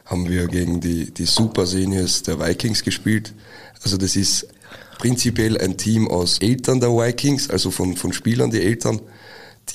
[0.06, 3.34] haben wir gegen die, die Super Seniors der Vikings gespielt.
[3.82, 4.48] Also das ist
[4.98, 9.00] prinzipiell ein Team aus Eltern der Vikings, also von, von Spielern die Eltern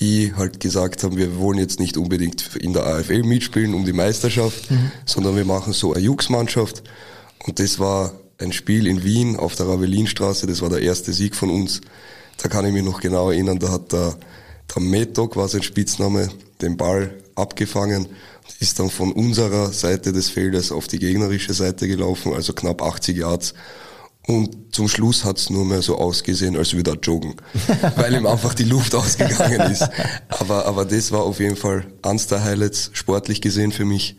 [0.01, 3.93] die halt gesagt haben, wir wollen jetzt nicht unbedingt in der AFL mitspielen um die
[3.93, 4.91] Meisterschaft, mhm.
[5.05, 6.83] sondern wir machen so eine Jux-Mannschaft.
[7.47, 11.37] Und das war ein Spiel in Wien auf der Ravelinstraße, das war der erste Sieg
[11.37, 11.81] von uns.
[12.43, 14.17] Da kann ich mich noch genau erinnern, da hat der,
[14.75, 16.29] der Metok, war sein Spitzname,
[16.61, 18.09] den Ball abgefangen,
[18.61, 23.17] ist dann von unserer Seite des Feldes auf die gegnerische Seite gelaufen, also knapp 80
[23.17, 23.55] Yards
[24.27, 27.35] und zum Schluss hat's nur mehr so ausgesehen, als würde er joggen,
[27.97, 29.89] weil ihm einfach die Luft ausgegangen ist.
[30.29, 34.17] Aber, aber das war auf jeden Fall eins der Highlights, sportlich gesehen für mich.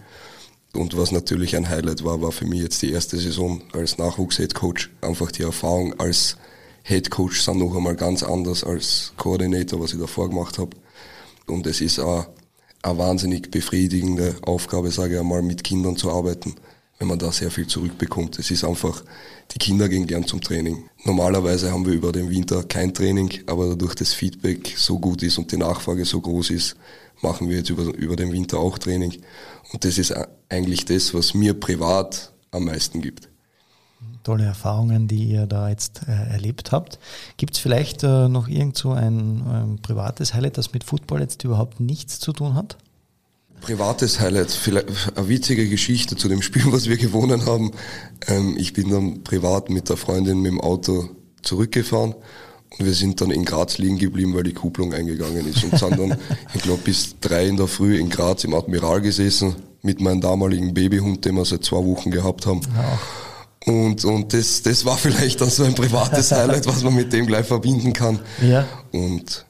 [0.74, 4.90] Und was natürlich ein Highlight war, war für mich jetzt die erste Saison als Nachwuchs-Headcoach.
[5.02, 6.38] Einfach die Erfahrung als
[6.84, 10.78] Headcoach sind noch einmal ganz anders als Koordinator, was ich davor gemacht habe.
[11.48, 12.28] Und es ist auch
[12.84, 16.56] eine wahnsinnig befriedigende Aufgabe, sage ich einmal, mit Kindern zu arbeiten,
[17.00, 18.40] wenn man da sehr viel zurückbekommt.
[18.40, 19.04] Es ist einfach,
[19.52, 20.90] die Kinder gehen gern zum Training.
[21.04, 25.38] Normalerweise haben wir über den Winter kein Training, aber dadurch das Feedback so gut ist
[25.38, 26.76] und die Nachfrage so groß ist,
[27.22, 29.14] machen wir jetzt über, über den Winter auch Training.
[29.74, 30.14] Und das ist
[30.50, 33.30] eigentlich das, was mir privat am meisten gibt.
[34.24, 36.98] Tolle Erfahrungen, die ihr da jetzt äh, erlebt habt.
[37.38, 41.44] Gibt es vielleicht äh, noch irgend so ein, ein privates Highlight, das mit Football jetzt
[41.44, 42.78] überhaupt nichts zu tun hat?
[43.62, 47.72] Privates Highlight, vielleicht eine witzige Geschichte zu dem Spiel, was wir gewonnen haben.
[48.28, 51.10] Ähm, ich bin dann privat mit der Freundin mit dem Auto
[51.42, 52.16] zurückgefahren
[52.78, 55.98] und wir sind dann in Graz liegen geblieben, weil die Kupplung eingegangen ist und sind
[55.98, 56.18] dann,
[56.54, 60.74] ich glaube, bis drei in der Früh in Graz im Admiral gesessen mit meinem damaligen
[60.74, 62.62] Babyhund, den wir seit zwei Wochen gehabt haben.
[62.76, 63.72] Ja.
[63.72, 67.26] Und, und das, das war vielleicht dann so ein privates Highlight, was man mit dem
[67.26, 68.20] gleich verbinden kann.
[68.42, 68.68] Ja.
[68.92, 69.46] Und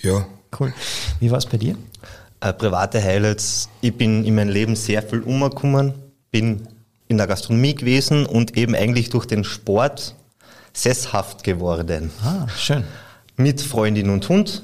[0.00, 0.26] ja.
[0.58, 0.72] Cool.
[1.20, 1.76] Wie war es bei dir?
[2.44, 3.70] Äh, private Highlights.
[3.80, 5.94] Ich bin in meinem Leben sehr viel umgekommen,
[6.30, 6.68] bin
[7.08, 10.14] in der Gastronomie gewesen und eben eigentlich durch den Sport
[10.74, 12.10] sesshaft geworden.
[12.22, 12.84] Ah, schön.
[13.38, 14.62] Mit Freundin und Hund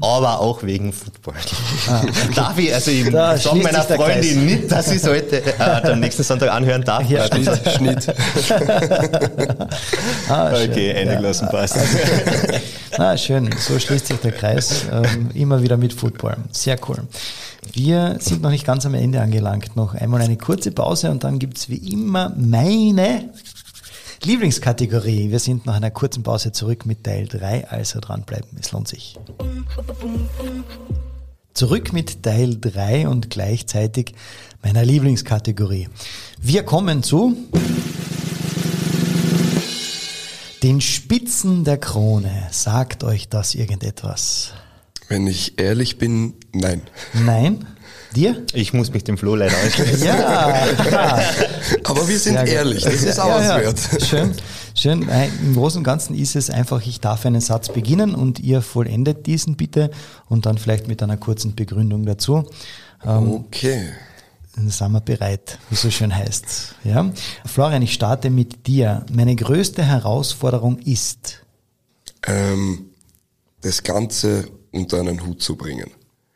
[0.00, 1.34] aber auch wegen Football.
[1.88, 2.34] Ah, okay.
[2.34, 6.22] Darf ich, also ich da sage meiner Freundin nicht, dass ich heute äh, am nächsten
[6.22, 7.08] Sonntag anhören darf.
[7.08, 8.14] Ja, Schnitt, Schnitt.
[10.28, 11.76] ah, okay, eingelassen passt.
[12.98, 14.86] Ah, schön, so schließt sich der Kreis.
[14.90, 16.36] Ähm, immer wieder mit Football.
[16.52, 16.98] Sehr cool.
[17.72, 19.76] Wir sind noch nicht ganz am Ende angelangt.
[19.76, 23.30] Noch einmal eine kurze Pause und dann gibt es wie immer meine
[24.22, 25.30] Lieblingskategorie.
[25.30, 29.18] Wir sind nach einer kurzen Pause zurück mit Teil 3, also dranbleiben, es lohnt sich.
[31.54, 34.14] Zurück mit Teil 3 und gleichzeitig
[34.62, 35.88] meiner Lieblingskategorie.
[36.40, 37.36] Wir kommen zu
[40.62, 42.48] den Spitzen der Krone.
[42.50, 44.52] Sagt euch das irgendetwas?
[45.08, 46.82] Wenn ich ehrlich bin, nein.
[47.14, 47.66] Nein?
[48.14, 48.44] Dir?
[48.54, 50.04] Ich muss mich dem Flo leider anschließen.
[50.04, 51.22] ja, klar.
[51.84, 53.60] Aber wir sind ehrlich, das ist auch ja, was ja.
[53.60, 54.02] wert.
[54.04, 54.34] Schön,
[54.74, 55.08] schön.
[55.42, 59.26] Im Großen und Ganzen ist es einfach, ich darf einen Satz beginnen und ihr vollendet
[59.26, 59.90] diesen bitte
[60.28, 62.44] und dann vielleicht mit einer kurzen Begründung dazu.
[63.04, 63.90] Ähm, okay.
[64.60, 66.74] Dann sind wir bereit, wie so schön heißt.
[66.84, 67.10] Ja?
[67.46, 69.06] Florian, ich starte mit dir.
[69.10, 71.46] Meine größte Herausforderung ist?
[72.26, 72.90] Ähm,
[73.62, 75.90] das Ganze unter einen Hut zu bringen.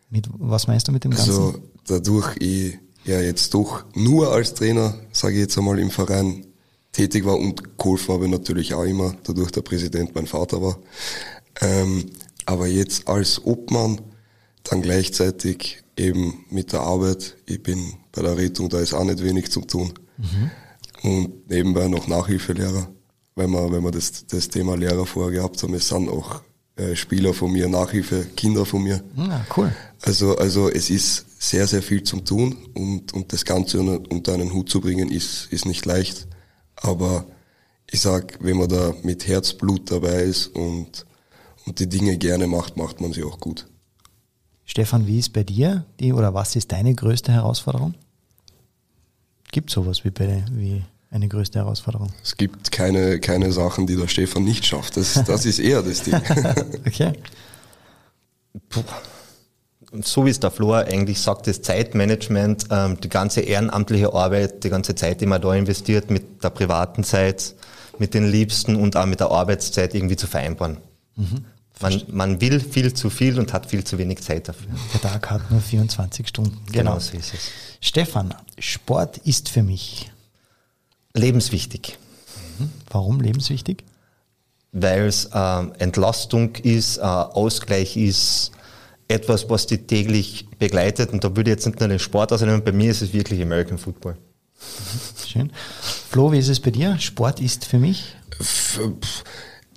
[0.09, 1.29] Mit, was meinst du mit dem Ganzen?
[1.29, 6.47] Also dadurch ich ja jetzt doch nur als Trainer, sage ich jetzt einmal, im Verein
[6.93, 10.79] tätig war und geholfen habe natürlich auch immer, dadurch der Präsident mein Vater war.
[11.61, 12.07] Ähm,
[12.47, 14.01] aber jetzt als Obmann
[14.62, 19.22] dann gleichzeitig eben mit der Arbeit, ich bin bei der Rettung, da ist auch nicht
[19.22, 19.92] wenig zu tun.
[20.16, 20.51] Mhm.
[21.03, 22.88] Und nebenbei noch Nachhilfelehrer,
[23.34, 26.40] weil wir, wenn wir das, das Thema Lehrer vorher gehabt haben, es sind auch
[26.76, 29.03] äh, Spieler von mir, Nachhilfe, Kinder von mir.
[29.16, 29.72] Ja, ah, cool.
[30.03, 34.53] Also, also es ist sehr, sehr viel zum Tun und, und das Ganze unter einen
[34.53, 36.26] Hut zu bringen, ist, ist nicht leicht.
[36.76, 37.26] Aber
[37.90, 41.07] ich sag, wenn man da mit Herzblut dabei ist und,
[41.66, 43.66] und die Dinge gerne macht, macht man sie auch gut.
[44.64, 47.94] Stefan, wie ist bei dir die oder was ist deine größte Herausforderung?
[49.52, 52.08] Gibt sowas wie bei wie eine größte Herausforderung?
[52.22, 54.96] Es gibt keine, keine Sachen, die der Stefan nicht schafft.
[54.96, 56.14] Das, das ist eher das Ding.
[56.86, 57.12] okay.
[58.68, 58.82] Puh.
[60.02, 64.70] So wie es der Flor eigentlich sagt, das Zeitmanagement, ähm, die ganze ehrenamtliche Arbeit, die
[64.70, 67.54] ganze Zeit, die man da investiert, mit der privaten Zeit,
[68.00, 70.78] mit den Liebsten und auch mit der Arbeitszeit irgendwie zu vereinbaren.
[71.14, 71.44] Mhm.
[71.81, 74.68] Man, man, will viel zu viel und hat viel zu wenig Zeit dafür.
[74.93, 76.57] Der Tag hat nur 24 Stunden.
[76.66, 77.51] Genau, genau so ist es.
[77.81, 80.11] Stefan, Sport ist für mich
[81.14, 81.99] lebenswichtig.
[82.59, 82.70] Mhm.
[82.91, 83.85] Warum lebenswichtig?
[84.70, 88.53] Weil es äh, Entlastung ist, äh, Ausgleich ist,
[89.09, 91.12] etwas, was die täglich begleitet.
[91.12, 93.41] Und da würde ich jetzt nicht nur den Sport ausnehmen, bei mir ist es wirklich
[93.43, 94.14] American Football.
[94.14, 95.27] Mhm.
[95.27, 95.53] Schön.
[96.11, 96.99] Flo, wie ist es bei dir?
[96.99, 98.14] Sport ist für mich?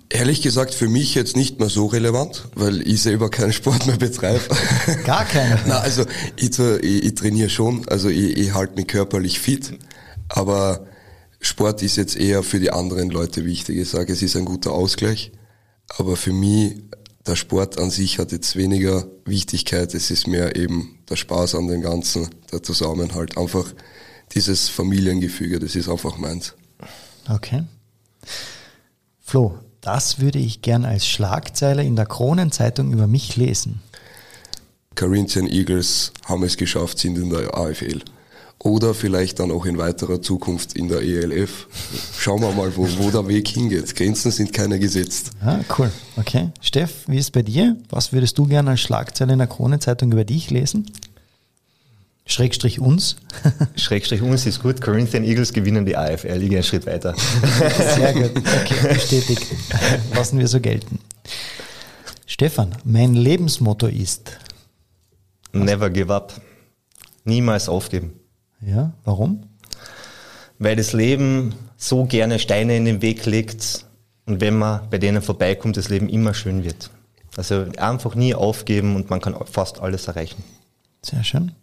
[0.10, 3.98] Ehrlich gesagt, für mich jetzt nicht mehr so relevant, weil ich selber keinen Sport mehr
[3.98, 4.42] betreibe.
[5.06, 5.60] Gar keinen?
[5.68, 6.06] Na, also
[6.38, 9.78] ich, ich, ich trainiere schon, also ich, ich halte mich körperlich fit,
[10.30, 10.88] aber
[11.42, 13.78] Sport ist jetzt eher für die anderen Leute wichtig.
[13.78, 15.32] Ich sage, es ist ein guter Ausgleich,
[15.98, 16.76] aber für mich,
[17.26, 19.94] der Sport an sich hat jetzt weniger Wichtigkeit.
[19.94, 23.38] Es ist mehr eben der Spaß an dem Ganzen, der Zusammenhalt.
[23.38, 23.74] Einfach
[24.34, 26.54] dieses Familiengefüge, das ist einfach meins.
[27.30, 27.64] Okay.
[29.20, 33.80] Flo, das würde ich gern als Schlagzeile in der Kronenzeitung über mich lesen.
[34.96, 38.02] Corinthian Eagles haben es geschafft, sind in der AFL.
[38.60, 41.68] oder vielleicht dann auch in weiterer Zukunft in der ELF.
[42.18, 43.96] Schauen wir mal, wo, wo der Weg hingeht.
[43.96, 45.32] Grenzen sind keine gesetzt.
[45.42, 45.92] Ah, cool.
[46.18, 46.50] Okay.
[46.60, 47.78] Steff, wie ist es bei dir?
[47.90, 50.92] Was würdest du gerne als Schlagzeile in der Krone-Zeitung über dich lesen?
[52.28, 53.16] Schrägstrich uns.
[53.76, 54.82] Schrägstrich uns ist gut.
[54.82, 57.16] Corinthian Eagles gewinnen die AFL, liegen einen Schritt weiter.
[57.96, 58.32] Sehr gut.
[58.36, 59.48] Okay, bestätigt.
[60.14, 61.00] Lassen wir so gelten.
[62.26, 64.38] Stefan, mein Lebensmotto ist?
[65.54, 66.34] Never give up.
[67.24, 68.20] Niemals aufgeben.
[68.62, 69.44] Ja, warum?
[70.60, 73.86] Weil das Leben so gerne Steine in den Weg legt
[74.26, 76.90] und wenn man bei denen vorbeikommt, das Leben immer schön wird.
[77.38, 80.44] Also einfach nie aufgeben und man kann fast alles erreichen.
[81.02, 81.54] Sehr schön.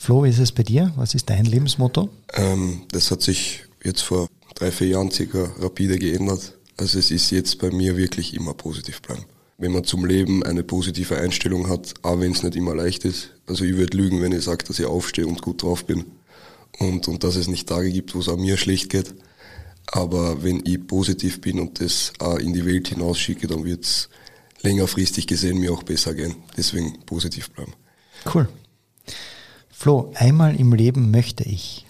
[0.00, 0.94] Flo, wie ist es bei dir?
[0.96, 2.08] Was ist dein Lebensmotto?
[2.32, 6.56] Ähm, das hat sich jetzt vor drei, vier Jahren circa rapide geändert.
[6.78, 9.26] Also es ist jetzt bei mir wirklich immer positiv bleiben.
[9.58, 13.34] Wenn man zum Leben eine positive Einstellung hat, auch wenn es nicht immer leicht ist.
[13.46, 16.06] Also ich würde lügen, wenn ich sage, dass ich aufstehe und gut drauf bin
[16.78, 19.14] und, und dass es nicht Tage gibt, wo es auch mir schlecht geht.
[19.86, 24.08] Aber wenn ich positiv bin und das auch in die Welt hinausschicke, dann wird es
[24.62, 26.36] längerfristig gesehen mir auch besser gehen.
[26.56, 27.74] Deswegen positiv bleiben.
[28.34, 28.48] Cool.
[29.80, 31.86] Flo, einmal im Leben möchte ich.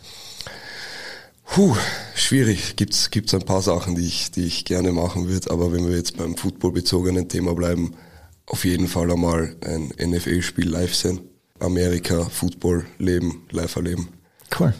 [1.45, 1.75] Puh,
[2.15, 2.77] schwierig.
[2.77, 5.97] Gibt's gibt's ein paar Sachen, die ich, die ich gerne machen würde, aber wenn wir
[5.97, 7.97] jetzt beim footballbezogenen Thema bleiben,
[8.47, 11.19] auf jeden Fall einmal ein NFL-Spiel live sehen.
[11.59, 14.11] Amerika, Football, Leben, live erleben.
[14.57, 14.73] Cool.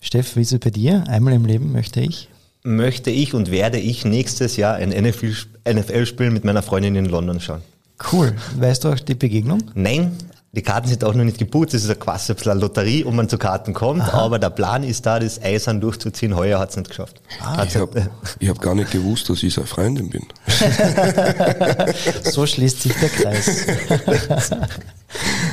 [0.00, 1.04] Steff, wie ist es bei dir?
[1.06, 2.28] Einmal im Leben möchte ich?
[2.64, 7.62] Möchte ich und werde ich nächstes Jahr ein NFL-Spiel mit meiner Freundin in London schauen.
[8.10, 8.34] Cool.
[8.56, 9.62] Weißt du auch die Begegnung?
[9.74, 10.18] Nein,
[10.54, 11.72] die Karten sind auch noch nicht gebucht.
[11.72, 14.02] Das ist quasi ein bisschen eine Lotterie, ob man zu Karten kommt.
[14.02, 14.18] Aha.
[14.18, 16.36] Aber der Plan ist da, das Eisern durchzuziehen.
[16.36, 17.22] Heuer hat es nicht geschafft.
[17.40, 18.10] Ah, ich habe
[18.46, 20.26] hab gar nicht gewusst, dass ich seine Freundin bin.
[22.24, 23.66] so schließt sich der Kreis.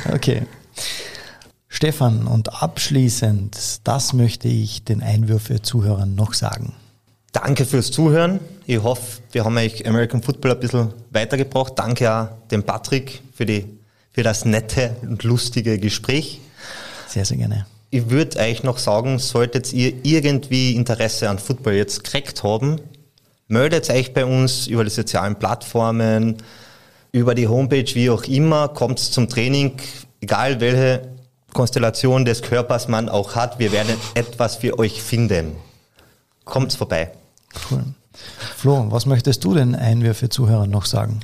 [0.14, 0.42] okay.
[1.68, 6.74] Stefan, und abschließend, das möchte ich den Einwürfe-Zuhörern noch sagen.
[7.32, 8.40] Danke fürs Zuhören.
[8.66, 11.72] Ich hoffe, wir haben euch American Football ein bisschen weitergebracht.
[11.76, 13.79] Danke auch dem Patrick für, die,
[14.12, 16.40] für das nette und lustige Gespräch.
[17.06, 17.66] Sehr, sehr gerne.
[17.90, 22.80] Ich würde euch noch sagen, solltet ihr irgendwie Interesse an Football jetzt gekriegt haben,
[23.48, 26.36] meldet euch bei uns über die sozialen Plattformen,
[27.12, 29.72] über die Homepage, wie auch immer, kommt zum Training,
[30.20, 31.08] egal welche
[31.52, 33.58] Konstellation des Körpers man auch hat.
[33.58, 35.56] Wir werden etwas für euch finden.
[36.44, 37.10] Kommt's vorbei.
[37.70, 37.82] Cool.
[38.56, 41.20] Flo, was möchtest du denn Einwürfe Zuhörern noch sagen?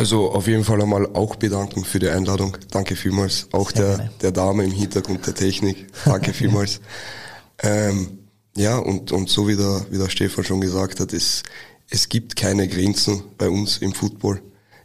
[0.00, 2.56] Also auf jeden Fall einmal auch bedanken für die Einladung.
[2.70, 3.48] Danke vielmals.
[3.52, 5.88] Auch der, der Dame im Hintergrund der Technik.
[6.06, 6.80] Danke vielmals.
[7.62, 8.20] ähm,
[8.56, 11.42] ja, und, und so wie der, wie der Stefan schon gesagt hat, es,
[11.90, 14.40] es gibt keine Grenzen bei uns im Football.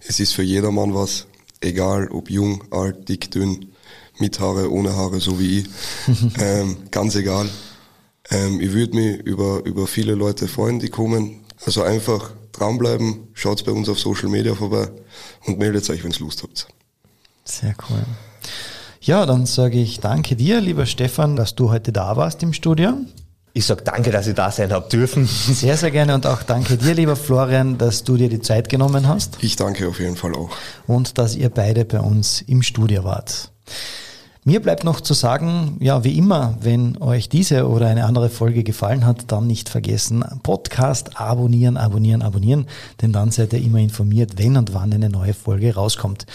[0.05, 1.27] Es ist für jedermann was,
[1.61, 3.71] egal ob jung, alt, dick, dünn
[4.19, 5.65] mit Haare, ohne Haare, so wie ich.
[6.41, 7.47] ähm, ganz egal.
[8.31, 11.45] Ähm, ich würde mich über, über viele Leute freuen, die kommen.
[11.65, 14.89] Also einfach dranbleiben, schaut bei uns auf Social Media vorbei
[15.45, 16.67] und meldet euch, wenn ihr Lust habt.
[17.43, 18.03] Sehr cool.
[19.01, 22.93] Ja, dann sage ich danke dir, lieber Stefan, dass du heute da warst im Studio.
[23.53, 25.25] Ich sage danke, dass ich da sein habe dürfen.
[25.27, 29.07] Sehr, sehr gerne und auch danke dir, lieber Florian, dass du dir die Zeit genommen
[29.07, 29.37] hast.
[29.41, 30.49] Ich danke auf jeden Fall auch.
[30.87, 33.51] Und dass ihr beide bei uns im Studio wart.
[34.47, 38.63] Mir bleibt noch zu sagen, ja, wie immer, wenn euch diese oder eine andere Folge
[38.63, 42.67] gefallen hat, dann nicht vergessen, Podcast abonnieren, abonnieren, abonnieren,
[43.01, 46.27] denn dann seid ihr immer informiert, wenn und wann eine neue Folge rauskommt.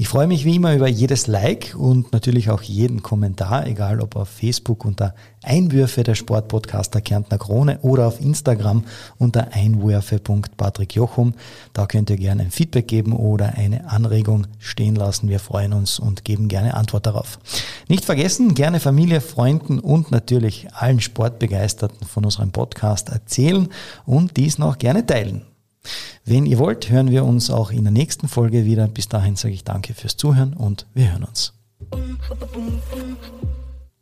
[0.00, 4.14] Ich freue mich wie immer über jedes Like und natürlich auch jeden Kommentar, egal ob
[4.14, 8.84] auf Facebook unter Einwürfe der Sportpodcaster Kärntner Krone oder auf Instagram
[9.18, 11.34] unter einwürfe.patrickjochum.
[11.72, 15.28] Da könnt ihr gerne ein Feedback geben oder eine Anregung stehen lassen.
[15.28, 17.40] Wir freuen uns und geben gerne Antwort darauf.
[17.88, 23.68] Nicht vergessen, gerne Familie, Freunden und natürlich allen Sportbegeisterten von unserem Podcast erzählen
[24.06, 25.42] und dies noch gerne teilen.
[26.24, 28.86] Wenn ihr wollt, hören wir uns auch in der nächsten Folge wieder.
[28.88, 31.52] Bis dahin sage ich danke fürs Zuhören und wir hören uns.